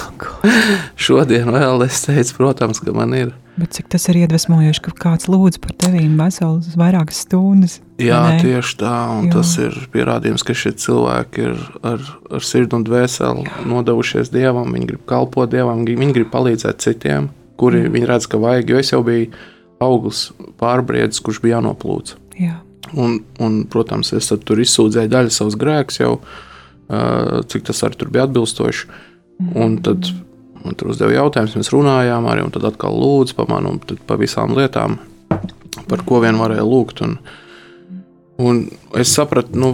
Šodien 1.07 1.53
vēl 1.55 1.85
es 1.87 2.03
teicu, 2.07 2.35
protams, 2.41 2.81
ka 2.83 2.95
man 2.95 3.15
ir. 3.15 3.31
Bet 3.59 3.75
cik 3.75 3.89
tas 3.91 4.05
ir 4.11 4.21
iedvesmojoši, 4.21 4.81
ka 4.85 4.93
kāds 4.95 5.27
lūdz 5.31 5.59
par 5.63 5.73
tevīm 5.83 6.15
veselas 6.19 6.71
vairākas 6.79 7.23
stundas. 7.25 7.79
Jā, 7.99 8.21
ne? 8.31 8.39
tieši 8.43 8.77
tā. 8.79 8.95
Un 9.17 9.27
Jā. 9.27 9.33
Tas 9.35 9.51
ir 9.59 9.75
pierādījums, 9.93 10.45
ka 10.47 10.55
šie 10.55 10.71
cilvēki 10.79 11.45
ir 11.49 11.63
ar, 11.85 12.05
ar 12.31 12.45
sirdi 12.45 12.77
un 12.77 12.85
dvēseli 12.87 13.45
nodevušies 13.67 14.31
dievam. 14.31 14.71
Viņi 14.75 14.89
grib 14.93 15.03
kalpot 15.09 15.51
dievam, 15.51 15.83
viņi 15.87 16.15
grib 16.15 16.31
palīdzēt 16.31 16.85
citiem, 16.85 17.29
kuri 17.59 17.83
mm. 17.85 17.95
viņi 17.97 18.11
redz, 18.13 18.29
ka 18.31 18.39
vajag. 18.41 18.71
Jo 18.71 18.79
es 18.79 18.93
jau 18.93 19.01
biju 19.05 19.29
augurs 19.83 20.29
pārbriedis, 20.61 21.19
kurš 21.23 21.41
bija 21.43 21.57
jānoplūc. 21.57 22.15
Jā. 22.39 22.61
Un, 22.95 23.19
un, 23.43 23.59
protams, 23.69 24.13
es 24.17 24.31
tur 24.47 24.63
izsūdzēju 24.63 25.11
daļu 25.11 25.33
savus 25.33 25.59
grēkus, 25.59 25.99
jau 26.01 26.15
cik 27.51 27.67
tas 27.67 27.83
arī 27.85 27.99
tur 27.99 28.09
bija 28.13 28.25
atbilstoši. 28.25 28.87
Un 29.59 29.77
tad 29.83 30.09
man 30.63 30.77
tur 30.79 30.91
uzdeva 30.93 31.15
jautājumus, 31.15 31.57
mēs 31.59 31.71
runājām 31.73 32.27
arī, 32.31 32.45
un 32.45 32.55
tad 32.55 32.67
atkal 32.69 32.97
lūdzu 32.99 33.37
par 33.37 33.49
mani 33.51 33.73
un 33.73 33.79
par 34.07 34.19
visām 34.21 34.55
lietām, 34.57 34.97
par 35.89 36.03
ko 36.07 36.19
vien 36.23 36.39
varēja 36.39 36.65
lūgt. 36.67 37.03
Un, 37.05 37.15
un 38.41 38.65
es 38.99 39.13
sapratu, 39.15 39.57
nu, 39.59 39.71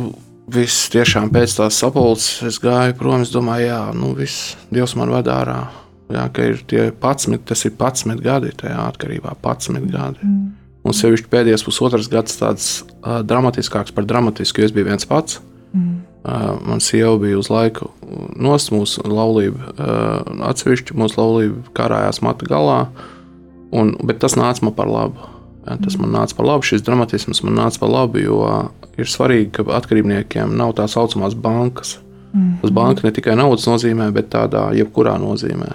viss 0.52 0.90
tiešām 0.94 1.32
pēc 1.34 1.58
tās 1.60 1.80
sapulces 1.82 2.44
es 2.46 2.60
gāju 2.62 2.96
prom. 3.00 3.24
Es 3.26 3.34
domāju, 3.34 3.70
jā, 3.70 3.82
nu, 3.98 4.14
viss 4.18 4.54
Dievs 4.74 4.96
man 5.00 5.14
vada 5.14 5.40
ārā. 5.42 5.60
Jā, 6.14 6.28
ka 6.30 6.46
ir 6.46 6.62
tie 6.70 6.92
11, 6.92 7.42
tas 7.50 7.66
ir 7.66 7.74
11 7.74 8.22
gadi 8.22 8.52
tajā 8.54 8.78
atkarībā, 8.92 9.34
11 9.42 9.90
gadi. 9.90 10.30
Un 10.86 10.94
sevišķi 10.94 11.32
pēdējais 11.32 11.66
pusotrs 11.66 12.10
gads 12.14 12.38
tāds 12.38 12.68
uh, 13.02 13.24
dramatiskāks 13.26 13.94
par 13.96 14.06
dramatisku, 14.06 14.62
jo 14.62 14.70
es 14.70 14.76
biju 14.76 14.92
viens 14.92 15.10
pats. 15.10 15.40
Mm. 15.74 16.04
Uh, 16.26 16.56
man 16.66 16.80
sieva 16.82 17.20
bija 17.22 17.38
uz 17.38 17.52
laiku 17.54 17.92
nost 18.42 18.72
mūsu 18.74 19.04
laulību, 19.06 19.60
uh, 19.76 20.48
atsevišķi 20.50 20.96
mūsu 20.98 21.20
laulība 21.20 21.60
karājās 21.78 22.24
matu 22.26 22.48
galā, 22.50 22.88
un, 23.70 23.92
bet 24.02 24.24
tas 24.24 24.34
nāca 24.34 24.66
man 24.66 24.74
par 24.74 24.90
labu. 24.90 25.28
Ja, 25.68 25.78
tas 25.82 26.00
man 26.02 26.10
nāca 26.14 26.34
par 26.38 26.48
labu, 26.50 26.66
šis 26.66 26.82
dramatisms 26.86 27.44
man 27.46 27.60
nāca 27.60 27.84
par 27.84 27.94
labu, 27.94 28.24
jo 28.24 28.40
ir 28.98 29.06
svarīgi, 29.10 29.52
ka 29.60 29.68
atkarībniekiem 29.78 30.58
nav 30.58 30.74
tā 30.80 30.88
saucamās 30.90 31.38
bankas. 31.38 32.00
Mm. 32.34 32.58
Tas 32.64 32.74
banka 32.74 33.06
ne 33.06 33.14
tikai 33.14 33.38
naudas 33.38 33.68
nozīmē, 33.70 34.10
bet 34.16 34.32
tādā 34.34 34.72
jebkurā 34.78 35.20
nozīmē. 35.22 35.70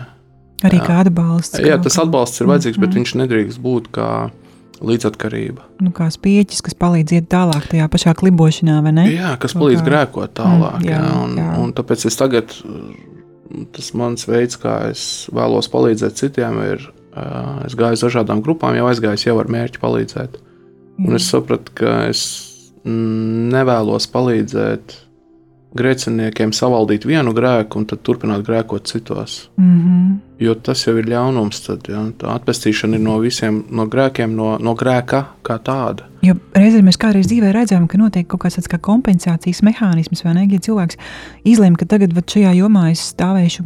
Arī 0.67 0.77
Jā. 0.81 0.87
kā 0.87 0.99
atbalsts. 1.05 1.63
Jā, 1.63 1.79
tas 1.81 1.97
atbalsts 2.03 2.43
ir 2.43 2.51
vajadzīgs, 2.51 2.81
bet 2.81 2.91
Mhm. 2.91 2.97
viņš 2.99 3.15
nedrīkst 3.23 3.63
būt 3.63 3.89
kā 3.95 4.31
līdzatkarība. 4.85 5.67
Nu, 5.85 5.93
kā 5.97 6.09
spieķis, 6.13 6.63
kas 6.67 6.77
palīdz 6.79 7.17
iet 7.19 7.29
tālāk 7.33 7.69
tajā 7.71 7.87
pašā 7.93 8.15
klibošanā, 8.19 8.79
vai 8.85 8.93
ne? 8.97 9.07
Jā, 9.13 9.35
kas 9.41 9.55
palīdz 9.59 9.83
kā. 9.83 9.87
grēkot 9.89 10.35
tālāk. 10.41 10.79
Mm, 10.81 10.89
jā, 10.89 11.01
jā, 11.01 11.17
un, 11.25 11.35
jā. 11.41 11.51
un 11.63 11.75
tāpēc 11.77 12.07
es 12.09 12.19
tagad, 12.21 12.55
tas 13.77 13.91
mans 13.99 14.29
veids, 14.29 14.59
kā 14.61 14.77
es 14.91 15.05
vēlos 15.37 15.71
palīdzēt 15.73 16.23
citiem, 16.23 16.61
ir, 16.75 16.87
es 17.67 17.77
gāju 17.79 17.99
uz 17.99 18.07
dažādām 18.07 18.43
grupām, 18.47 18.77
jau 18.79 18.89
aizgājis 18.91 19.29
jau 19.29 19.37
ar 19.43 19.53
mērķi 19.53 19.83
palīdzēt. 19.83 20.41
Un 21.01 21.17
es 21.17 21.29
sapratu, 21.33 21.73
ka 21.81 21.95
es 22.11 22.25
mm, 22.85 23.49
nevēlos 23.55 24.09
palīdzēt 24.13 24.97
grēciniekiem 25.77 26.53
savaldīt 26.57 27.05
vienu 27.07 27.33
grēku 27.35 27.79
un 27.79 27.87
tad 27.91 28.03
turpināt 28.07 28.43
grēkot 28.47 28.91
citos. 28.91 29.51
Mm 29.57 29.79
-hmm. 29.81 30.19
Jo 30.41 30.55
tas 30.55 30.87
jau 30.87 30.97
ir 30.99 31.07
ļaunums. 31.07 31.67
Tad, 31.67 31.89
ja? 31.89 32.05
Tā 32.19 32.35
atpestīšana 32.35 32.95
ir 32.95 33.01
no 33.01 33.19
visiem 33.19 33.65
no 33.71 33.87
grēkiem, 33.87 34.35
no, 34.37 34.59
no 34.59 34.75
grēka 34.75 35.25
kā 35.43 35.59
tāda. 35.59 36.09
Jo 36.23 36.35
reizēm 36.55 36.89
mēs 36.89 36.99
kādreiz 36.99 37.27
dzīvē 37.27 37.53
redzam, 37.53 37.87
ka 37.89 37.99
notiek 37.99 38.27
kaut 38.27 38.41
kāds 38.41 38.57
tāds 38.57 38.69
kā 38.69 38.79
kompensācijas 38.79 39.63
mehānisms, 39.63 40.25
vai 40.25 40.35
ne? 40.35 40.49
Ja 40.51 40.59
cilvēks 40.59 40.97
izlēma, 41.45 41.77
ka 41.77 41.85
tagad 41.85 42.13
šajā 42.27 42.55
jomā 42.57 42.91
es 42.91 43.15
stāvēšu 43.15 43.65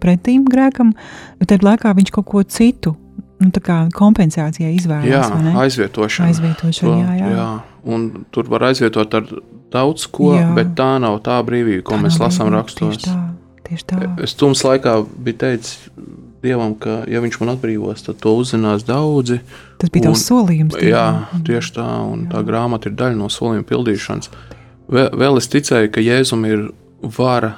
pretīm 0.00 0.44
grēkam, 0.44 0.92
bet 1.38 1.48
tajā 1.48 1.62
laikā 1.62 1.94
viņš 1.94 2.10
kaut 2.10 2.26
ko 2.26 2.42
citu 2.42 2.96
nu, 3.40 3.50
tā 3.50 3.60
kā 3.60 3.88
kompensācijai 3.94 4.74
izvēlas. 4.74 5.06
Jā, 5.08 5.60
aizvietošana. 5.62 6.28
Aizvietošana, 6.28 6.98
jā, 6.98 7.14
jā. 7.18 7.30
jā. 7.30 7.73
Un 7.84 8.24
tur 8.32 8.48
var 8.48 8.70
aizvietot 8.70 9.14
ar 9.18 9.26
daudz 9.74 10.06
ko, 10.08 10.32
Jā. 10.34 10.44
jā. 10.44 10.50
bet 10.56 10.74
tā 10.78 10.94
nav 11.02 11.18
tā 11.26 11.38
brīvība, 11.44 11.84
ko 11.84 11.98
Tā 11.98 12.04
mēs 12.06 12.20
lasām 12.22 12.52
rakstos. 12.54 13.02
Tieši 13.02 13.10
tā, 13.10 13.22
tieši 13.68 13.88
tā. 13.90 14.02
Es 14.24 14.36
tums 14.38 14.64
laikā 14.64 15.00
biju 15.04 15.40
teicis 15.42 15.90
Dievam, 16.44 16.74
ka, 16.76 16.98
ja 17.08 17.22
viņš 17.24 17.38
man 17.40 17.54
atbrīvos, 17.54 18.02
tad 18.04 18.18
to 18.20 18.34
uzzinās 18.36 18.82
daudzi. 18.84 19.38
Tas 19.80 19.88
bija 19.92 20.10
tavs 20.10 20.26
solījums. 20.28 20.76
Jā, 20.84 21.04
tieši 21.46 21.72
tā, 21.78 21.86
un 22.04 22.26
tā 22.28 22.42
grāmata 22.44 22.90
ir 22.90 22.98
daļa 23.00 23.16
no 23.16 23.30
solījuma 23.32 23.64
pildīšanas. 23.70 24.28
Vēl, 24.92 25.08
vēl 25.22 25.40
es 25.40 25.48
ticēju, 25.48 25.92
ka 25.94 26.04
Jēzum 26.04 26.44
ir 26.44 26.66
vara 27.16 27.54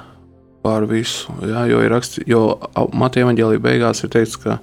pār 0.63 0.87
visu. 0.87 1.35
Jā, 1.43 1.65
jo 1.67 1.83
ir 1.83 1.91
raksts, 1.91 2.23
jo 2.31 2.43
Mateja 2.95 3.27
evanģēlīja 3.27 3.65
beigās 3.67 4.05
ir 4.07 4.13
teikts, 4.15 4.39
ka 4.39 4.61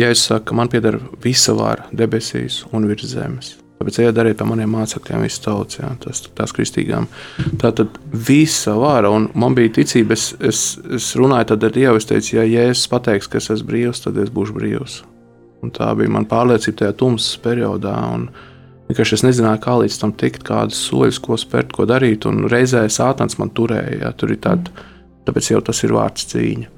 Jēzus 0.00 0.30
saka, 0.30 0.46
ka 0.48 0.56
man 0.56 0.72
pieder 0.72 0.96
visa 1.20 1.52
vara 1.52 1.84
debesīs 1.92 2.62
un 2.72 2.88
virs 2.88 3.12
zemes. 3.12 3.58
Tāpēc 3.82 3.96
ejiet 3.98 4.14
dariet 4.14 4.38
par 4.38 4.46
maniem 4.46 4.70
mācekļiem, 4.70 5.24
visas 5.26 5.42
tautas, 5.42 5.80
jā, 5.80 5.88
tas, 6.04 6.20
tās 6.38 6.52
kristīgām. 6.54 7.08
Tā 7.58 7.72
tad 7.74 7.96
visa 8.14 8.76
vara, 8.78 9.10
un 9.10 9.26
man 9.34 9.56
bija 9.58 9.72
ticība, 9.80 10.14
es, 10.14 10.28
es, 10.38 10.60
es 10.86 11.08
runāju 11.18 11.56
ar 11.56 11.64
Dievu, 11.74 11.98
es 11.98 12.06
teicu, 12.06 12.36
ja 12.36 12.44
Jēzus 12.46 12.86
pateiks, 12.92 13.26
ka 13.26 13.40
es 13.40 13.50
esmu 13.50 13.72
brīvs, 13.72 14.04
tad 14.04 14.20
es 14.22 14.30
būšu 14.30 14.54
brīvs. 14.54 15.00
Un 15.66 15.74
tā 15.74 15.88
bija 15.98 16.14
mana 16.14 16.30
pārliecība 16.30 16.84
tajā 16.84 16.94
tumsas 17.02 17.34
periodā. 17.42 17.96
un 18.14 18.28
Vienkārši 18.86 19.18
es 19.18 19.26
nezināju, 19.26 19.64
kā 19.66 19.74
līdz 19.82 19.98
tam 19.98 20.14
tikt, 20.22 20.46
kādus 20.46 20.78
soļus, 20.86 21.18
ko 21.26 21.38
spērt, 21.40 21.74
ko 21.74 21.88
darīt. 21.90 22.28
Un 22.30 22.46
reizē 22.52 22.84
sātans 22.86 23.38
man 23.42 23.50
turēja. 23.50 23.98
Jā, 24.04 24.14
tur 24.14 24.34
ir 24.34 24.38
tāda, 24.46 24.70
tāpēc 25.26 25.50
jau 25.56 25.60
tas 25.66 25.82
ir 25.82 25.94
vārds 25.98 26.30
cīņa. 26.30 26.70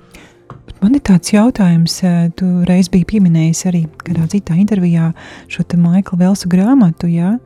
Man 0.85 0.95
ir 0.99 1.01
tāds 1.07 1.33
jautājums, 1.33 1.95
eh, 2.05 2.29
tu 2.37 2.45
reiz 2.69 2.91
biji 2.93 3.07
pieminējis 3.15 3.63
arī 3.71 3.87
kādā 4.05 4.27
citā 4.29 4.57
intervijā 4.61 5.15
šo 5.49 5.65
te 5.65 5.79
Maikla 5.81 6.19
Velsu 6.21 6.51
grāmatu, 6.53 7.09
jā, 7.09 7.39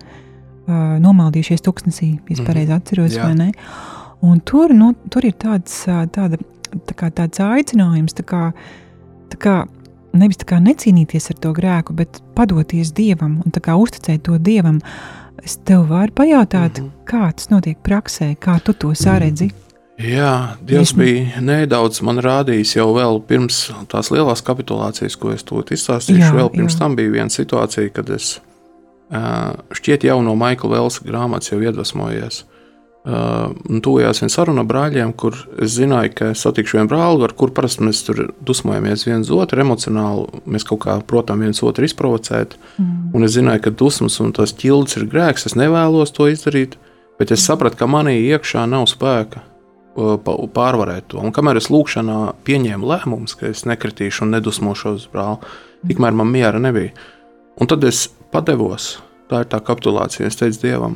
nomaldījušies 0.69 1.63
tuksnesī, 1.65 2.09
ja 2.17 2.35
es 2.35 2.41
Mhm. 2.41 2.47
pareizi 2.47 2.73
atceros, 2.75 3.15
Jā. 3.17 3.23
vai 3.25 3.35
ne? 3.35 3.53
Un 4.23 4.41
tur, 4.41 4.69
nu, 4.75 4.95
tur 5.09 5.25
ir 5.25 5.33
tāds, 5.33 5.87
tāda, 6.11 6.37
tā 6.87 6.95
kā 6.95 7.11
tāds 7.11 7.39
aicinājums, 7.39 8.13
tā 8.13 8.25
kā, 8.25 8.53
tā 9.31 9.39
kā 9.39 9.69
nevis 10.13 10.37
tā 10.37 10.45
kā 10.45 10.59
necīnīties 10.61 11.31
ar 11.31 11.37
to 11.41 11.53
grēku, 11.55 11.95
bet 11.95 12.21
padoties 12.35 12.93
Dievam 12.93 13.41
un 13.45 13.53
tā 13.53 13.61
kā 13.61 13.79
uzticēt 13.79 14.23
to 14.25 14.39
Dievam. 14.39 14.81
Es 15.43 15.57
tev 15.65 15.87
varu 15.89 16.11
pajautāt, 16.11 16.81
Mhm. 16.81 16.91
kā 17.07 17.35
tas 17.35 17.47
notiek 17.49 17.77
praksē, 17.83 18.37
kā 18.39 18.61
tu 18.63 18.73
to 18.75 18.89
saredzi? 18.89 19.53
Jā, 19.99 20.55
Dievs 20.63 20.93
Iesmu. 20.93 21.03
bija 21.03 21.41
nedaudz 21.43 21.99
man 22.07 22.21
rādījis 22.23 22.77
jau 22.77 22.93
vēl 22.95 23.19
pirms 23.27 23.65
tās 23.91 24.13
lielās 24.15 24.45
kapitulācijas, 24.47 25.17
ko 25.19 25.33
es 25.35 25.43
to 25.47 25.59
izstāstīšu. 25.59 26.23
Jā, 26.23 26.35
vēl 26.37 26.53
pirms 26.55 26.77
jā. 26.77 26.83
tam 26.85 26.95
bija 26.99 27.17
viena 27.17 27.35
situācija, 27.35 27.91
kad 27.97 28.13
es 28.15 28.37
šķiet 29.75 30.07
jau 30.07 30.21
no 30.23 30.37
Maikla 30.39 30.77
Velsa 30.77 31.03
grāmatas 31.03 31.51
jau 31.51 31.59
iedvesmojies. 31.65 32.45
Tuvojās 33.09 34.23
viena 34.23 34.31
saruna 34.31 34.63
ar 34.63 34.69
brāļiem, 34.71 35.17
kur 35.19 35.35
es 35.65 35.75
zināju, 35.81 36.15
ka 36.15 36.31
es 36.35 36.47
satikšu 36.47 36.79
vienu 36.79 36.93
brāli, 36.93 37.25
ar 37.27 37.35
kuru 37.35 37.57
parasti 37.57 37.87
mēs 37.89 38.05
tur 38.07 38.23
dusmojamies 38.39 39.07
viens 39.09 39.33
otru 39.35 39.65
emocionāli. 39.65 40.43
Mēs 40.47 40.69
kaut 40.69 40.85
kā, 40.85 40.99
protams, 41.11 41.49
viens 41.49 41.65
otru 41.65 41.89
izprovocēt. 41.89 42.59
Mm. 42.77 43.11
Un 43.17 43.27
es 43.27 43.35
zināju, 43.35 43.65
ka 43.65 43.77
dusmas 43.83 44.21
un 44.23 44.35
tas 44.37 44.55
ķildes 44.55 45.01
ir 45.01 45.11
grēks. 45.11 45.49
Es 45.49 45.59
nevēlos 45.59 46.13
to 46.15 46.29
izdarīt, 46.31 46.77
bet 47.19 47.33
es 47.35 47.49
sapratu, 47.49 47.81
ka 47.81 47.91
manī 47.91 48.19
iekšā 48.29 48.69
nav 48.69 48.91
spēka 48.93 49.49
pārvarēt 49.99 51.11
to. 51.13 51.23
Un 51.25 51.35
kamēr 51.35 51.61
es 51.61 51.71
lūkšanā 51.73 52.19
pieņēmu 52.47 52.89
lēmumus, 52.89 53.35
ka 53.39 53.51
es 53.51 53.65
nekritīšu 53.69 54.27
un 54.27 54.37
nedusmošos 54.37 55.03
uz 55.03 55.09
brāli, 55.13 55.53
tikmēr 55.91 56.17
man 56.19 56.31
miera 56.33 56.61
nebija. 56.63 56.95
Un 57.59 57.71
tad 57.71 57.85
es 57.89 58.07
padevos. 58.33 58.97
Tā 59.29 59.43
ir 59.45 59.51
tā 59.53 59.59
kapitulācija. 59.61 60.29
Es 60.29 60.39
teicu 60.41 60.63
Dievam, 60.63 60.95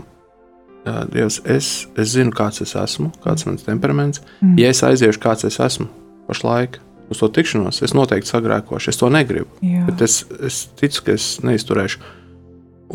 Dievs, 0.82 1.40
es, 1.46 1.66
es 2.00 2.14
zinu, 2.14 2.32
kāds 2.34 2.62
es 2.64 2.72
esmu, 2.78 3.12
kāds 3.22 3.44
ir 3.44 3.52
mans 3.52 3.66
temperaments. 3.66 4.22
Mm. 4.40 4.56
Ja 4.58 4.72
es 4.72 4.80
aiziešu, 4.86 5.20
kāds 5.22 5.46
es 5.46 5.60
esmu 5.62 5.86
pašlaik 6.26 6.80
uz 7.12 7.20
to 7.20 7.28
tikšanos, 7.28 7.82
es 7.84 7.94
noteikti 7.94 8.30
sagrēkošu. 8.30 8.90
Es 8.90 8.98
to 8.98 9.10
negribu. 9.12 9.50
Jā. 9.62 9.84
Bet 9.86 10.02
es, 10.06 10.22
es 10.42 10.64
ticu, 10.80 11.04
ka 11.06 11.16
es 11.18 11.36
neizturēšu. 11.44 12.02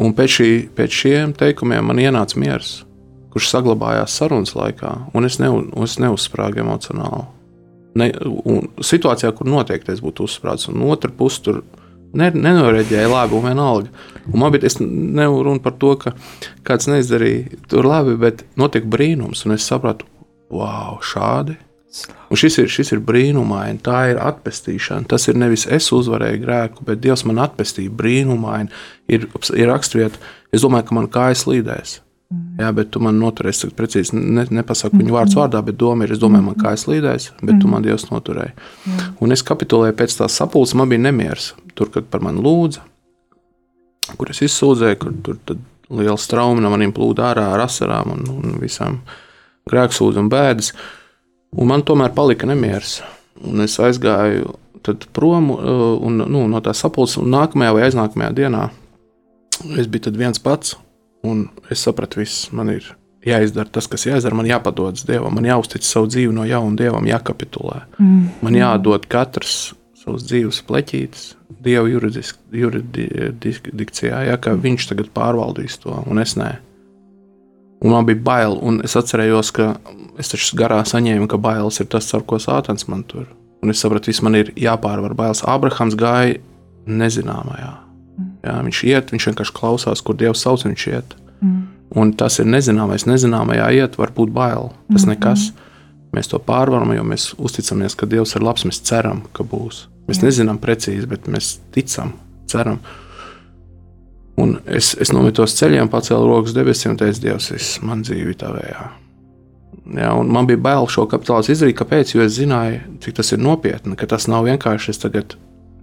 Un 0.04 0.14
pēc, 0.18 0.34
šī, 0.36 0.50
pēc 0.78 1.00
šiem 1.02 1.34
teikumiem 1.38 1.88
man 1.90 2.02
ienāca 2.02 2.38
miers, 2.42 2.82
kurš 3.38 3.52
saglabājās 3.54 4.18
sarunas 4.18 4.56
laikā, 4.58 4.94
un 5.14 5.30
es, 5.30 5.38
ne, 5.38 5.52
es 5.86 6.00
neuzsprāgu 6.02 6.64
emocionāli. 6.64 7.28
Ne, 7.98 8.12
situācijā, 8.86 9.30
kur 9.38 9.50
noteikti 9.50 9.94
es 9.94 10.02
būtu 10.02 10.26
uzsprādzis, 10.26 10.72
un 10.74 10.82
otra 10.90 11.14
puse 11.14 11.44
tur 11.46 11.62
ne, 12.18 12.32
nenoreģēja 12.34 13.10
labi, 13.12 13.38
un 13.38 13.46
vienalga. 13.46 13.94
Un 14.32 14.42
man 14.42 14.54
bija, 14.54 14.70
nevaru 14.82 15.46
runāt 15.48 15.66
par 15.66 15.78
to, 15.82 15.94
ka 16.02 16.14
kāds 16.68 16.90
neizdarīja 16.90 17.62
tur 17.70 17.90
labi, 17.90 18.18
bet 18.22 18.44
notika 18.60 18.90
brīnums, 18.98 19.46
un 19.46 19.58
es 19.58 19.70
sapratu, 19.70 20.10
wow, 20.54 20.98
šādi. 21.06 21.58
Un 22.30 22.38
šis 22.38 22.60
ir, 22.62 22.68
šis 22.70 22.92
ir 22.94 23.02
brīnumaini, 23.06 23.80
tā 23.86 24.02
ir 24.12 24.20
atpestīšana. 24.22 25.08
Tas 25.10 25.30
ir 25.30 25.38
nevis 25.40 25.66
es 25.74 25.88
uzvarēju 25.96 26.42
grēku, 26.44 26.90
bet 26.90 27.02
Dievs 27.02 27.24
man 27.26 27.40
atpestīja 27.46 27.94
brīnumaini. 28.02 28.74
Ir, 29.10 29.30
ir 29.56 29.72
raksturiet, 29.72 30.20
es 30.54 30.66
domāju, 30.66 30.90
ka 30.90 31.00
man 31.00 31.10
kājas 31.14 31.46
slīdēs. 31.48 32.02
Jā, 32.28 32.74
bet 32.76 32.90
tu 32.92 33.00
man 33.00 33.16
noturēsi, 33.22 33.62
tagad 33.62 33.76
precīzi 33.78 34.18
ne, 34.18 34.44
nepasaku 34.60 35.00
viņu 35.00 35.14
vārdu 35.16 35.38
vārdā, 35.40 35.62
bet 35.64 35.78
doma 35.80 36.04
ir, 36.04 36.12
es 36.12 36.20
domāju, 36.20 36.50
man 36.50 36.58
kājas 36.60 36.84
slīdēs, 36.84 37.28
bet 37.40 37.60
tu 37.62 37.70
man 37.72 37.86
Dievs 37.86 38.10
noturēji. 38.10 38.52
Un 39.24 39.32
es 39.32 39.46
kapitulēju 39.48 39.96
pēc 39.96 40.18
tās 40.20 40.36
sapulces, 40.42 40.76
man 40.76 40.92
bija 40.92 41.06
nemieris. 41.06 41.54
Tur, 41.78 41.92
kad 41.94 42.10
par 42.12 42.26
mani 42.26 42.44
lūdza, 42.44 42.84
kur 44.20 44.32
es 44.34 44.42
izsūdzēju, 44.44 45.00
kur 45.00 45.40
tur 45.48 45.62
liela 45.88 46.18
strauma 46.20 46.64
no 46.64 46.72
maniem 46.74 46.92
plūda 46.96 47.30
ārā 47.30 47.46
ar 47.54 47.64
asarām 47.64 48.12
un, 48.18 48.26
un 48.34 48.58
visām 48.60 49.00
grēksūdzēm 49.72 50.26
un 50.26 50.32
bēdas. 50.32 50.74
Un 51.56 51.72
man 51.72 51.86
tomēr 51.88 52.12
palika 52.16 52.50
nemieris. 52.50 53.00
Un 53.48 53.64
es 53.64 53.78
aizgāju 53.80 54.58
prom 55.16 55.52
uh, 55.52 55.96
un, 56.04 56.24
nu, 56.28 56.44
no 56.48 56.60
tās 56.64 56.84
sapulces, 56.84 57.20
un 57.22 57.32
nākamajā 57.32 57.74
vai 57.76 57.88
aiznākamajā 57.88 58.36
dienā 58.36 58.66
es 59.80 59.88
biju 59.92 60.14
viens 60.16 60.40
pats. 60.44 60.76
Un 61.28 61.38
es 61.74 61.80
sapratu, 61.84 62.22
viss 62.22 62.52
man 62.56 62.68
ir 62.74 62.86
jāizdara 63.28 63.70
tas, 63.72 63.88
kas 63.92 64.06
jāizdara. 64.08 64.38
Man 64.38 64.50
jāpadodas 64.50 65.06
Dievam, 65.08 65.34
man 65.36 65.46
jāuztic 65.48 65.82
savu 65.86 66.08
dzīvi 66.12 66.34
no 66.36 66.44
jauna 66.48 66.76
Dievam, 66.80 67.06
jākapitulē. 67.10 67.78
Mm. 68.00 68.24
Man 68.46 68.54
jādod 68.58 69.04
katrs 69.12 69.54
savas 69.98 70.24
dzīves 70.28 70.58
pleķītes 70.68 71.22
Dieva 71.64 71.88
jurisdikcijā, 71.90 74.18
ja, 74.30 74.36
ka 74.40 74.50
viņš 74.56 74.82
tagad 74.92 75.08
pārvaldīs 75.16 75.74
to, 75.84 75.94
un 76.08 76.16
es 76.22 76.32
nē. 76.40 76.52
Un 77.84 77.90
man 77.94 78.04
bija 78.08 78.24
bail, 78.26 78.54
un 78.66 78.74
es 78.86 78.94
atcerējos, 78.98 79.50
ka 79.54 79.66
es 80.18 80.28
taču 80.32 80.58
garā 80.58 80.80
saņēmu, 80.88 81.28
ka 81.30 81.38
bailes 81.42 81.80
ir 81.82 81.88
tas, 81.92 82.14
ar 82.18 82.24
ko 82.26 82.36
sātans 82.42 82.84
man 82.90 83.02
tur. 83.10 83.26
Un 83.62 83.68
es 83.74 83.80
sapratu, 83.82 84.08
viss 84.12 84.26
man 84.26 84.36
ir 84.38 84.48
jāpārvar 84.58 85.14
bailes. 85.18 85.46
Abrahams 85.46 85.96
gāja 85.98 86.40
nezināmajā. 86.88 87.87
Jā, 88.48 88.58
viņš 88.64 88.84
iet, 88.88 89.12
viņš 89.12 89.30
vienkārši 89.32 89.56
klausās, 89.56 90.04
kur 90.06 90.16
Dievs 90.20 90.44
sauc, 90.46 90.64
viņš 90.64 90.86
iet. 90.94 91.16
Mm. 91.42 91.64
Un 92.00 92.14
tas 92.20 92.40
ir 92.40 92.48
nezināmais. 92.48 93.08
Nezināmajā 93.08 93.68
iet, 93.76 93.98
var 94.00 94.14
būt 94.16 94.32
bail. 94.36 94.72
Tas 94.92 95.08
nekas. 95.08 95.50
Mēs 96.16 96.32
to 96.32 96.40
pārvaram, 96.40 96.94
jo 96.96 97.04
mēs 97.08 97.34
uzticamies, 97.36 97.96
ka 98.00 98.08
Dievs 98.10 98.36
ir 98.38 98.46
labs. 98.48 98.64
Mēs 98.68 98.80
ceram, 98.88 99.26
ka 99.36 99.44
būs. 99.48 99.86
Mēs 100.08 100.24
nezinām 100.24 100.60
precīzi, 100.64 101.08
bet 101.10 101.28
mēs 101.32 101.58
ticam, 101.76 102.14
ceram. 102.48 102.80
Un 104.40 104.60
es, 104.70 104.94
es 105.02 105.12
nometos 105.12 105.56
ceļiem, 105.58 105.90
pacēlu 105.92 106.30
rokas 106.30 106.56
debesīm 106.56 106.94
un 106.94 107.02
teicu, 107.02 107.24
Dievs, 107.26 107.50
viss 107.56 107.82
man 107.84 108.06
dzīve 108.06 108.32
ir 108.32 108.40
tavējā. 108.40 108.86
Jā, 109.98 110.12
un 110.20 110.30
man 110.32 110.48
bija 110.48 110.60
bail 110.60 110.88
šo 110.92 111.06
kapitālu 111.10 111.48
izdarīt, 111.52 111.78
kāpēc? 111.80 112.14
Jo 112.16 112.24
es 112.26 112.36
zināju, 112.38 112.80
cik 113.04 113.18
tas 113.20 113.32
ir 113.34 113.42
nopietni, 113.44 113.96
ka 114.00 114.08
tas 114.10 114.28
nav 114.32 114.48
vienkārši 114.48 114.94
es 114.94 115.02
tagad 115.04 115.36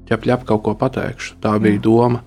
ķep, 0.08 0.26
ķep 0.28 0.46
kaut 0.48 0.64
ko 0.66 0.74
pateikšu. 0.78 1.38
Tā 1.44 1.56
bija 1.62 1.80
doma. 1.84 2.22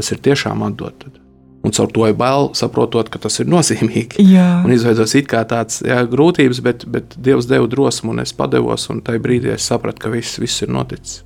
Tas 0.00 0.14
ir 0.14 0.22
tiešām 0.24 0.64
atdot. 0.64 0.96
tad. 1.04 1.20
Un 1.60 1.74
caur 1.76 1.90
to 1.92 2.06
ir 2.08 2.14
bail, 2.16 2.48
saprotot, 2.56 3.10
ka 3.12 3.20
tas 3.20 3.36
ir 3.42 3.48
nozīmīgi. 3.52 4.24
Jā, 4.34 4.62
Un 4.64 4.72
izveidojas 4.72 5.12
it 5.18 5.28
kā 5.28 5.42
tāds 5.48 5.82
jā, 5.84 5.98
grūtības, 6.08 6.62
bet, 6.64 6.86
bet 6.88 7.18
Dievs 7.20 7.48
deva 7.50 7.68
drosmu, 7.68 8.14
un 8.14 8.24
es 8.24 8.32
padevos, 8.32 8.88
un 8.92 9.02
tajā 9.04 9.20
brīdī 9.20 9.52
es 9.52 9.68
sapratu, 9.68 10.00
ka 10.00 10.12
viss, 10.14 10.40
viss 10.40 10.64
ir 10.64 10.72
noticis. 10.72 11.20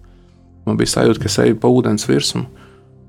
Man 0.66 0.80
bija 0.80 0.96
sajūta, 0.96 1.22
ka 1.22 1.30
es 1.30 1.38
eju 1.44 1.58
pa 1.60 1.70
ūdens 1.70 2.08
virsmu. 2.08 2.48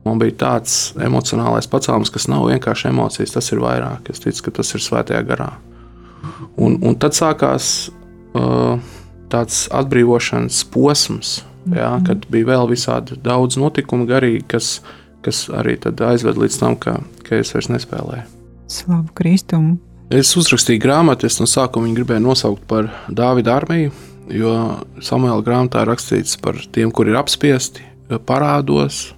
Man 0.06 0.20
bija 0.22 0.36
tāds 0.44 0.94
emocionālais 1.02 1.66
pacēlums, 1.72 2.12
kas 2.14 2.28
nav 2.30 2.46
vienkārši 2.52 2.92
emocijas, 2.92 3.34
tas 3.34 3.50
ir 3.56 3.64
vairāk. 3.64 4.12
Es 4.14 4.22
ticu, 4.22 4.44
ka 4.46 4.60
tas 4.60 4.76
ir 4.78 4.84
svētajā 4.86 5.24
garā. 5.26 5.50
Un, 6.62 6.78
un 6.86 6.98
tad 7.02 7.18
sākās 7.18 7.72
uh, 8.38 8.78
tāds 9.34 9.64
atbrīvošanas 9.74 10.62
posms, 10.74 11.40
jā, 11.74 11.90
kad 12.06 12.28
bija 12.30 12.52
vēl 12.52 12.70
visādi 12.70 13.18
daudz 13.26 13.58
notikumu 13.58 14.06
garīgi, 14.10 14.44
kas, 14.54 14.76
kas 15.26 15.46
arī 15.50 15.78
aizved 15.82 16.40
līdz 16.42 16.62
tam, 16.62 16.78
ka, 16.78 17.00
ka 17.26 17.42
es 17.42 17.54
vairs 17.56 17.72
nespēlēju. 17.74 18.26
slavu 18.68 19.10
Kristumu. 19.18 19.78
Es 20.14 20.36
uzrakstīju 20.38 20.84
grāmatu, 20.84 21.26
es 21.26 21.40
no 21.42 21.48
sākuma 21.50 21.88
viņu 21.88 21.98
gribēju 21.98 22.22
nosaukt 22.22 22.66
par 22.70 22.92
Dāvida 23.10 23.56
armiju, 23.58 23.92
jo 24.30 24.54
Samuēlā 25.02 25.42
grāmatā 25.46 25.82
ir 25.82 25.90
rakstīts 25.90 26.38
par 26.42 26.60
tiem, 26.74 26.92
kuri 26.94 27.14
ir 27.14 27.18
apspiesti, 27.18 27.86
parādos 28.30 29.16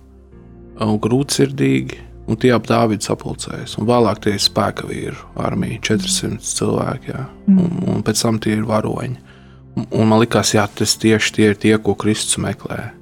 un 0.80 0.96
grūtsirdīgi, 1.04 2.00
un 2.28 2.40
tie 2.40 2.54
ap 2.56 2.68
Dāvidu 2.70 3.04
sapulcējas. 3.04 3.78
Un 3.80 3.88
vēlāk 3.90 4.24
tie 4.24 4.36
ir 4.38 4.44
spēka 4.44 4.88
vīru 4.88 5.28
armija, 5.44 5.82
400 5.92 6.56
cilvēki, 6.56 7.12
jā, 7.12 7.24
un, 7.52 7.82
un 7.88 8.06
pēc 8.08 8.24
tam 8.24 8.40
tie 8.44 8.56
ir 8.56 8.68
varoņi. 8.68 9.20
Un, 9.78 9.90
un 9.92 10.10
man 10.10 10.24
liekas, 10.24 10.56
jā, 10.56 10.64
tas 10.72 10.96
tieši 11.00 11.36
tie 11.36 11.52
ir 11.52 11.60
tie, 11.60 11.76
ko 11.84 11.98
Kristus 12.00 12.40
meklē. 12.42 12.94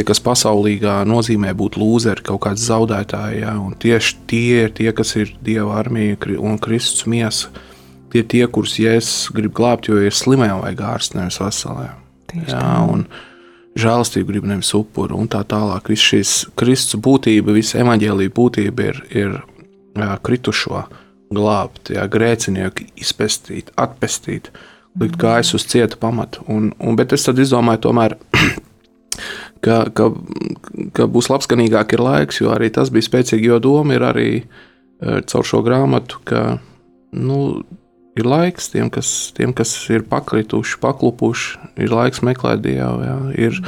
Tie, 0.00 0.06
kas 0.08 0.22
pasaulīgā 0.24 0.94
nozīmē 1.04 1.50
būt 1.52 1.74
lūzeri, 1.76 2.22
kaut 2.24 2.40
kāds 2.46 2.62
zaudētāji, 2.64 3.42
jā, 3.42 3.50
un 3.60 3.74
tieši 3.76 4.14
tie 4.30 4.62
ir 4.62 4.70
tie, 4.72 4.86
kas 4.96 5.10
ir 5.20 5.34
Dieva 5.44 5.74
armija 5.76 6.16
un 6.40 6.54
Kristus 6.56 7.04
miesa. 7.04 7.50
Tie 8.08 8.22
ir 8.22 8.30
tie, 8.32 8.40
kurus 8.48 8.78
Jēzus 8.80 9.28
grib 9.36 9.52
glābt, 9.58 9.90
jo 9.90 9.98
ir 10.00 10.16
slimiem 10.16 10.62
vai 10.62 10.70
gārsts, 10.78 11.12
nevis. 11.18 11.36
Tieši 12.32 12.48
Jā, 12.48 12.62
un 12.88 13.04
žēlastība 13.76 14.30
grib 14.30 14.48
nevis 14.48 14.72
upuru 14.78 15.20
un 15.20 15.28
tā 15.28 15.42
tālāk. 15.44 15.92
Viss 15.92 16.08
šīs 16.14 16.32
Kristus 16.56 16.96
būtība, 17.04 17.52
visa 17.52 17.82
evaņģēlīja 17.84 18.34
būtība 18.40 18.88
ir, 18.88 19.04
ir 19.12 19.36
jā, 20.00 20.10
kritušo 20.24 20.86
glābt, 21.28 21.92
jā, 21.92 22.08
grēcinieku 22.08 22.88
izpestīt, 22.96 23.68
atpestīt, 23.76 24.48
likt 24.96 25.20
kājas 25.20 25.52
uz 25.60 25.68
cieta 25.68 26.00
pamata. 26.00 26.40
Un, 26.48 26.72
un, 26.80 26.96
bet 26.96 27.12
es 27.12 27.28
tad 27.28 27.44
izdomāju, 27.44 27.84
tomēr, 27.90 28.16
ka, 29.64 29.82
ka, 29.94 30.08
ka 30.96 31.06
būs 31.10 31.30
labskanīgāk 31.32 31.94
ir 31.96 32.04
laiks, 32.04 32.40
jo 32.42 32.52
arī 32.54 32.70
tas 32.74 32.92
bija 32.92 33.08
spēcīgi, 33.08 33.50
jo 33.52 33.60
doma 33.62 33.96
ir 33.96 34.06
arī 34.06 34.30
eh, 34.40 35.20
caur 35.30 35.46
šo 35.46 35.62
grāmatu, 35.66 36.20
ka 36.28 36.44
nu, 37.16 37.40
ir 38.18 38.28
laiks 38.28 38.70
tiem, 38.72 38.90
kas, 38.92 39.30
tiem, 39.36 39.54
kas 39.56 39.72
ir 39.92 40.06
pakrituši, 40.10 40.80
paklupuši, 40.82 41.70
ir 41.84 41.94
laiks 41.94 42.24
meklēt 42.26 42.64
Dievu. 42.66 43.06
Jā. 43.06 43.16
Ir, 43.48 43.62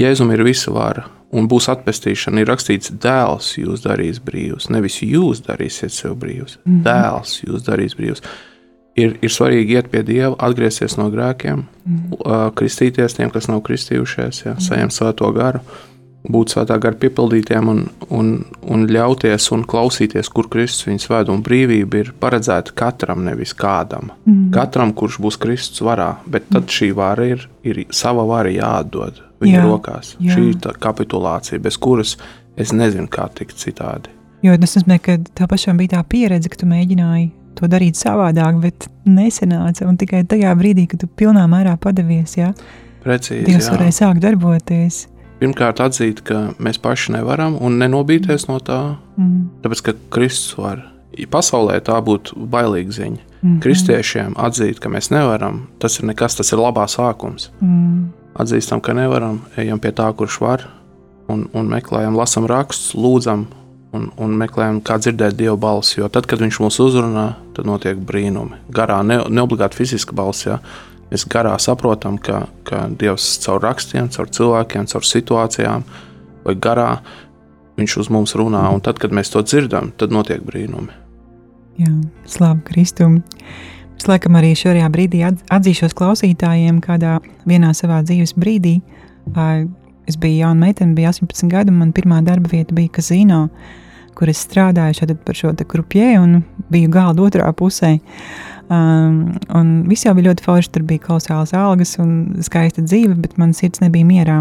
Jēzum 0.00 0.32
ir 0.34 0.42
visa 0.42 0.72
vara, 0.74 1.04
un 1.34 1.46
būs 1.50 1.68
atpestīšana. 1.70 2.42
Ir 2.42 2.48
rakstīts, 2.50 2.90
dēls 3.02 3.52
jūs 3.60 3.84
darīs 3.84 4.18
brīvus. 4.22 4.66
Nevis 4.74 4.98
jūs 5.06 5.44
darīsiet 5.46 5.94
sev 5.94 6.16
brīvus, 6.18 6.58
mm 6.64 6.72
-hmm. 6.72 6.82
dēls 6.88 7.36
jūs 7.44 7.62
darīs 7.68 7.94
brīvus. 7.98 8.24
Ir, 8.94 9.16
ir 9.26 9.32
svarīgi 9.32 9.74
iet 9.74 9.88
pie 9.90 10.04
Dieva, 10.06 10.36
atgriezties 10.38 10.98
no 11.00 11.08
grēkiem, 11.10 11.64
mm 11.84 12.52
kristīties 12.54 13.16
tiem, 13.18 13.32
kas 13.34 13.48
nav 13.50 13.60
kristījušies, 13.66 14.44
jā, 14.46 14.54
saņemt 14.62 14.94
svēto 14.94 15.28
garu, 15.34 15.60
būt 16.24 16.54
svētā 16.54 16.78
gara 16.80 16.96
piepildītiem 16.96 17.68
un, 17.68 17.82
un, 18.14 18.30
un 18.70 18.86
ļauties 18.88 19.50
un 19.52 19.64
klausīties, 19.68 20.30
kur 20.32 20.48
Kristus 20.52 20.86
viņus 20.88 21.08
ved. 21.10 21.32
Un 21.34 21.42
brīvība 21.44 22.00
ir 22.00 22.12
paredzēta 22.20 22.72
katram, 22.78 23.24
nevis 23.26 23.52
kādam. 23.58 24.12
Mm. 24.24 24.48
Katram, 24.54 24.94
kurš 24.96 25.18
būs 25.20 25.38
Kristus 25.42 25.84
varā, 25.84 26.14
bet 26.24 26.48
tad 26.52 26.70
šī 26.72 26.94
vara 26.96 27.28
ir, 27.34 27.44
ir 27.66 27.84
sava 27.92 28.24
vara 28.28 28.52
jāatdod 28.54 29.20
viņa 29.44 29.58
Jā, 29.58 29.68
rokās. 29.68 30.14
jā. 30.16 30.38
Šī 30.38 30.48
ir 30.54 30.80
kapitulācija, 30.80 31.60
bez 31.60 31.76
kuras 31.76 32.16
es 32.56 32.72
nezinu, 32.72 33.10
kā 33.12 33.28
tikt 33.34 33.60
citādi. 33.60 34.12
Jo 34.44 34.56
tas 34.60 34.76
nozīmē, 34.78 35.00
ka 35.00 35.18
tā 35.36 35.48
pašam 35.48 35.76
bija 35.80 35.98
tā 35.98 36.04
pieredze, 36.08 36.48
ka 36.52 36.60
tu 36.60 36.68
mēģināji 36.68 37.32
to 37.54 37.68
darīt 37.70 37.98
savādāk, 38.00 38.60
bet 38.62 38.88
nesenāca. 39.06 39.86
Un 39.88 39.96
tikai 40.00 40.24
tajā 40.28 40.52
brīdī, 40.58 40.86
kad 40.90 41.00
tu 41.00 41.06
pilnā 41.08 41.44
mērā 41.50 41.76
padevies, 41.80 42.36
ja, 42.38 42.52
Precīzi, 43.04 43.44
Dievs 43.44 43.66
jā. 43.68 43.74
varēja 43.74 43.96
sākt 43.98 44.22
darboties. 44.24 45.02
Pirmkārt, 45.42 45.82
atzīt, 45.84 46.22
ka 46.24 46.54
mēs 46.62 46.78
paši 46.80 47.12
nevaram 47.18 47.58
un 47.60 47.76
nenobīties 47.82 48.46
no 48.48 48.60
tā, 48.64 48.96
Mm. 49.18 49.50
tāpēc 49.62 49.82
ka 49.84 49.92
Kristus 50.10 50.56
var. 50.58 50.80
Ja 51.18 51.26
Pasaulē 51.30 51.76
tā 51.80 51.94
būtu 52.02 52.34
bailīga 52.50 52.90
ziņa. 52.90 53.20
Mhm. 53.42 53.58
Kristiešiem 53.60 54.32
atzīt, 54.34 54.80
ka 54.80 54.88
mēs 54.88 55.10
nevaram, 55.12 55.68
tas 55.78 55.98
ir 56.00 56.06
nekas, 56.06 56.34
tas 56.36 56.50
ir 56.52 56.58
labā 56.58 56.86
sākums. 56.88 57.50
Mm. 57.62 58.08
Atzīstam, 58.34 58.80
ka 58.82 58.92
nevaram, 58.94 59.42
ejam 59.56 59.78
pie 59.78 59.92
tā, 59.92 60.08
kurš 60.16 60.40
var, 60.40 60.64
un, 61.28 61.48
un 61.54 61.68
meklējam, 61.68 62.16
lasām 62.16 62.48
rakstus, 62.50 62.94
lūdzam, 62.98 63.46
un, 63.94 64.08
un 64.20 64.34
meklējam, 64.40 64.80
kā 64.84 64.98
dzirdēt 65.00 65.36
Dieva 65.38 65.56
balsi. 65.60 66.00
Jo 66.00 66.10
tad, 66.12 66.28
kad 66.30 66.42
Viņš 66.42 66.60
mūs 66.64 66.80
uzrunā, 66.82 67.28
tad 67.56 67.68
notiek 67.68 67.98
brīnumi. 67.98 68.60
Garā, 68.74 69.00
ne, 69.06 69.20
ne 69.30 69.44
obligāti 69.44 69.80
fiziska 69.80 70.16
balss, 70.16 70.48
ja 70.48 70.58
mēs 71.10 71.26
garā 71.30 71.54
saprotam, 71.62 72.18
ka, 72.18 72.46
ka 72.66 72.86
Dievs 72.90 73.36
caur 73.44 73.62
rakstiem, 73.64 74.10
caur 74.14 74.30
cilvēkiem, 74.34 74.88
caur 74.90 75.06
situācijām 75.10 75.86
vai 76.44 76.56
garā 76.58 76.96
Viņš 77.74 77.96
uz 77.98 78.08
mums 78.14 78.36
runā. 78.38 78.60
Un 78.70 78.78
tad, 78.86 79.00
kad 79.02 79.10
mēs 79.10 79.32
to 79.34 79.40
dzirdam, 79.42 79.88
tad 79.98 80.12
notiek 80.14 80.44
brīnumi. 80.46 80.94
Jā, 81.82 81.90
slavu 82.30 82.60
Kristum. 82.68 83.16
Es 83.98 84.06
laikam 84.06 84.36
arī 84.38 84.52
šajā 84.58 84.86
brīdī 84.94 85.24
atz- 85.26 85.42
atzīšos 85.50 85.94
klausītājiem, 85.98 86.78
kādā 86.84 87.16
vienā 87.50 87.72
savā 87.74 87.98
dzīves 88.06 88.36
brīdī. 88.38 88.76
Es 90.06 90.18
biju 90.20 90.44
jauna 90.44 90.66
meitene, 90.68 90.94
bija 90.94 91.10
18 91.10 91.48
gadi, 91.48 91.72
un 91.72 91.80
mana 91.80 91.96
pirmā 91.96 92.20
darba 92.24 92.50
vieta 92.52 92.74
bija 92.76 92.92
kazino, 92.92 93.48
kur 94.18 94.30
es 94.32 94.42
strādāju 94.46 95.16
par 95.24 95.38
šo 95.38 95.52
krupjē 95.54 96.14
un 96.20 96.42
biju 96.72 96.90
galda 96.92 97.22
otrā 97.26 97.52
pusē. 97.56 97.98
Um, 98.72 99.34
un 99.52 99.72
viss 99.90 100.06
jau 100.06 100.14
bija 100.16 100.30
ļoti 100.30 100.44
forši, 100.44 100.70
tur 100.72 100.84
bija 100.88 101.02
kolosāls 101.04 101.52
algas 101.52 101.98
un 102.00 102.36
skaista 102.44 102.84
dzīve, 102.84 103.16
bet 103.20 103.36
man 103.40 103.52
sirds 103.52 103.82
nebija 103.84 104.08
mierā. 104.08 104.38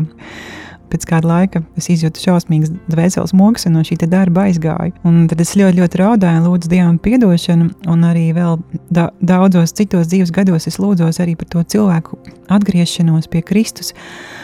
Pēc 0.94 1.08
kāda 1.10 1.26
laika 1.26 1.64
es 1.80 1.88
izjūtu 1.90 2.22
šausmīgas 2.22 2.70
dvēseles 2.92 3.34
mokas 3.34 3.66
un 3.66 3.74
no 3.74 3.82
šī 3.84 3.98
darba 4.06 4.46
aizgāju. 4.46 4.94
Un 5.10 5.24
tad 5.28 5.42
es 5.42 5.56
ļoti, 5.58 5.80
ļoti 5.82 6.00
raudāju, 6.00 6.44
lūdzu 6.46 6.70
Dievam 6.70 7.00
atdošanu, 7.02 7.72
un 7.90 8.06
arī 8.06 8.28
vēl 8.38 8.62
da 8.94 9.10
daudzos 9.20 9.74
citos 9.74 10.08
dzīves 10.12 10.32
gados 10.32 10.70
es 10.70 10.78
lūdzos 10.78 11.20
arī 11.20 11.36
par 11.36 11.50
to 11.50 11.64
cilvēku 11.76 12.22
atgriešanos 12.54 13.28
pie 13.28 13.42
Kristus. 13.42 13.92
ā, 13.92 14.43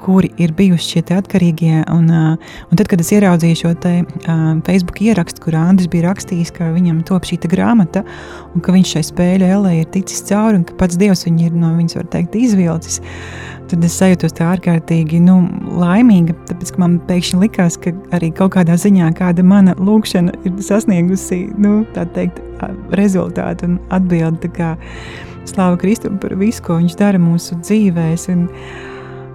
Kuri 0.00 0.30
ir 0.40 0.54
bijuši 0.56 0.94
šie 0.94 1.02
atkarīgie. 1.18 1.82
Un, 1.92 2.08
un 2.10 2.78
tad, 2.80 2.88
kad 2.90 3.02
es 3.02 3.12
ieraudzīju 3.14 3.58
šo 3.60 3.74
te, 3.82 3.92
Facebook 4.66 5.02
ierakstu, 5.04 5.44
kur 5.44 5.58
Andris 5.60 5.90
bija 5.92 6.08
rakstījis, 6.08 6.54
ka 6.56 6.72
viņam 6.74 7.04
top 7.08 7.28
šī 7.28 7.38
grāmata, 7.50 8.02
un 8.54 8.64
ka 8.64 8.74
viņš 8.74 8.96
šai 8.96 9.04
spēļu 9.12 9.52
ellē 9.58 9.76
ir 9.82 9.92
ticis 9.94 10.24
cauri, 10.30 10.62
un 10.62 10.66
ka 10.66 10.78
pats 10.80 10.98
Dievs 11.00 11.26
viņu 11.28 11.46
ir 11.50 11.60
no 11.60 11.74
viņas, 11.76 12.00
var 12.00 12.10
teikt, 12.16 12.40
izvilcis 12.40 13.00
tad 13.70 13.86
es 13.86 13.96
sajūtos 14.00 14.34
tā 14.34 14.48
ārkārtīgi 14.54 15.20
nu, 15.22 15.36
laimīga. 15.78 16.34
Tāpēc 16.48 16.72
man 16.80 16.98
pēkšņi 17.08 17.40
likās, 17.44 17.78
ka 17.80 17.92
arī 18.16 18.32
kaut 18.34 18.54
kādā 18.56 18.76
ziņā 18.80 19.12
kāda 19.18 19.44
mana 19.46 19.76
lūkšana 19.78 20.34
ir 20.48 20.56
sasniegusi 20.64 21.44
nu, 21.60 21.80
teikt, 21.94 22.40
rezultātu 22.98 23.70
un 23.70 23.78
atbildi. 23.94 24.50
Slāva 25.48 25.78
Kristum 25.80 26.18
par 26.20 26.34
visu, 26.38 26.62
ko 26.66 26.80
viņš 26.80 26.96
dara 27.00 27.20
mūsu 27.22 27.56
dzīvēs. 27.62 28.28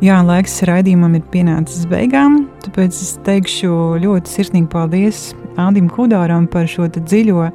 Jā, 0.03 0.17
laiks 0.27 0.57
raidījumam 0.67 1.13
ir 1.15 1.21
pienācis 1.31 1.85
beigām, 1.87 2.41
tāpēc 2.65 2.97
es 2.99 3.13
teikšu 3.23 3.69
ļoti 4.03 4.27
sirsnīgi 4.27 4.67
paldies 4.73 5.29
Andim 5.61 5.87
Kudāram 5.87 6.49
par 6.51 6.67
šo 6.67 6.89
dziļo 6.91 7.45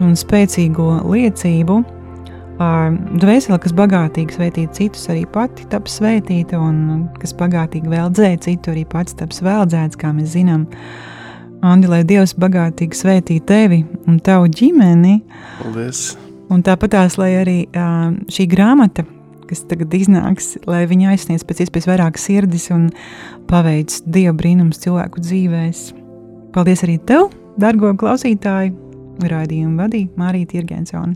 un 0.00 0.14
spēcīgo 0.16 0.86
liecību. 1.04 1.76
Dvēsele, 2.56 3.58
kas 3.60 3.74
bagātīgi 3.76 4.38
svētīt 4.38 4.78
citus, 4.78 5.04
arī 5.12 5.26
pati 5.28 5.66
taps 5.68 5.98
svētīta, 6.00 6.56
un 6.56 7.10
kas 7.20 7.36
bagātīgi 7.36 7.92
veldzē 7.92 8.30
citu, 8.46 8.72
arī 8.72 8.86
pats 8.88 9.18
taps 9.18 9.42
veldzēts, 9.44 10.00
kā 10.00 10.14
mēs 10.16 10.32
zinām. 10.32 10.64
Andi, 11.66 11.90
lai 11.92 12.00
Dievs 12.08 12.32
bagātīgi 12.40 12.96
svētī 12.96 13.36
tevi 13.44 13.82
un 14.08 14.16
tavu 14.24 14.48
ģimeni, 14.48 15.18
Paldies! 15.60 16.06
un 16.48 16.64
tāpat 16.64 16.96
tās, 16.96 17.18
lai 17.20 17.34
arī 17.42 17.58
šī 18.32 18.48
grāmata, 18.48 19.04
kas 19.48 19.62
tagad 19.70 19.94
iznāks, 19.96 20.54
lai 20.68 20.84
viņa 20.90 21.12
aizsniedz 21.14 21.44
pēc 21.46 21.64
iespējas 21.64 21.90
vairāk 21.90 22.18
sirdis 22.20 22.70
un 22.74 22.88
paveic 23.50 24.00
Dieva 24.06 24.34
brīnums 24.36 24.82
cilvēku 24.82 25.22
dzīvēs. 25.22 25.90
Paldies 26.56 26.82
arī 26.86 26.98
tev, 27.06 27.30
dargo 27.60 27.92
klausītāju! 27.98 28.86
Raidījumu 29.16 29.80
vadīja 29.80 30.12
Mārija 30.20 30.50
Tirgensona. 30.50 31.14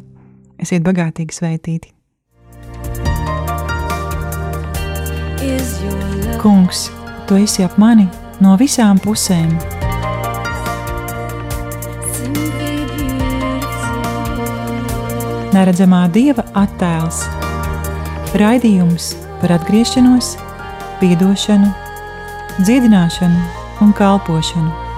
Esiet 0.61 0.85
bagātīgi 0.85 1.37
love 1.43 1.99
Kungs, 6.41 6.87
tu 7.29 7.37
esi 7.37 7.65
ap 7.65 7.77
mani 7.77 8.07
no 8.41 8.57
visām 8.57 8.97
pusēm. 9.05 9.53
Neredzamā 15.51 16.07
dieva 16.15 16.47
attēls, 16.57 17.25
raidījums 18.39 19.15
par 19.41 19.57
atgriešanos, 19.57 20.37
piedošanu, 21.01 21.73
dziedināšanu 22.61 23.43
un 23.83 23.93
kalpošanu. 23.97 24.90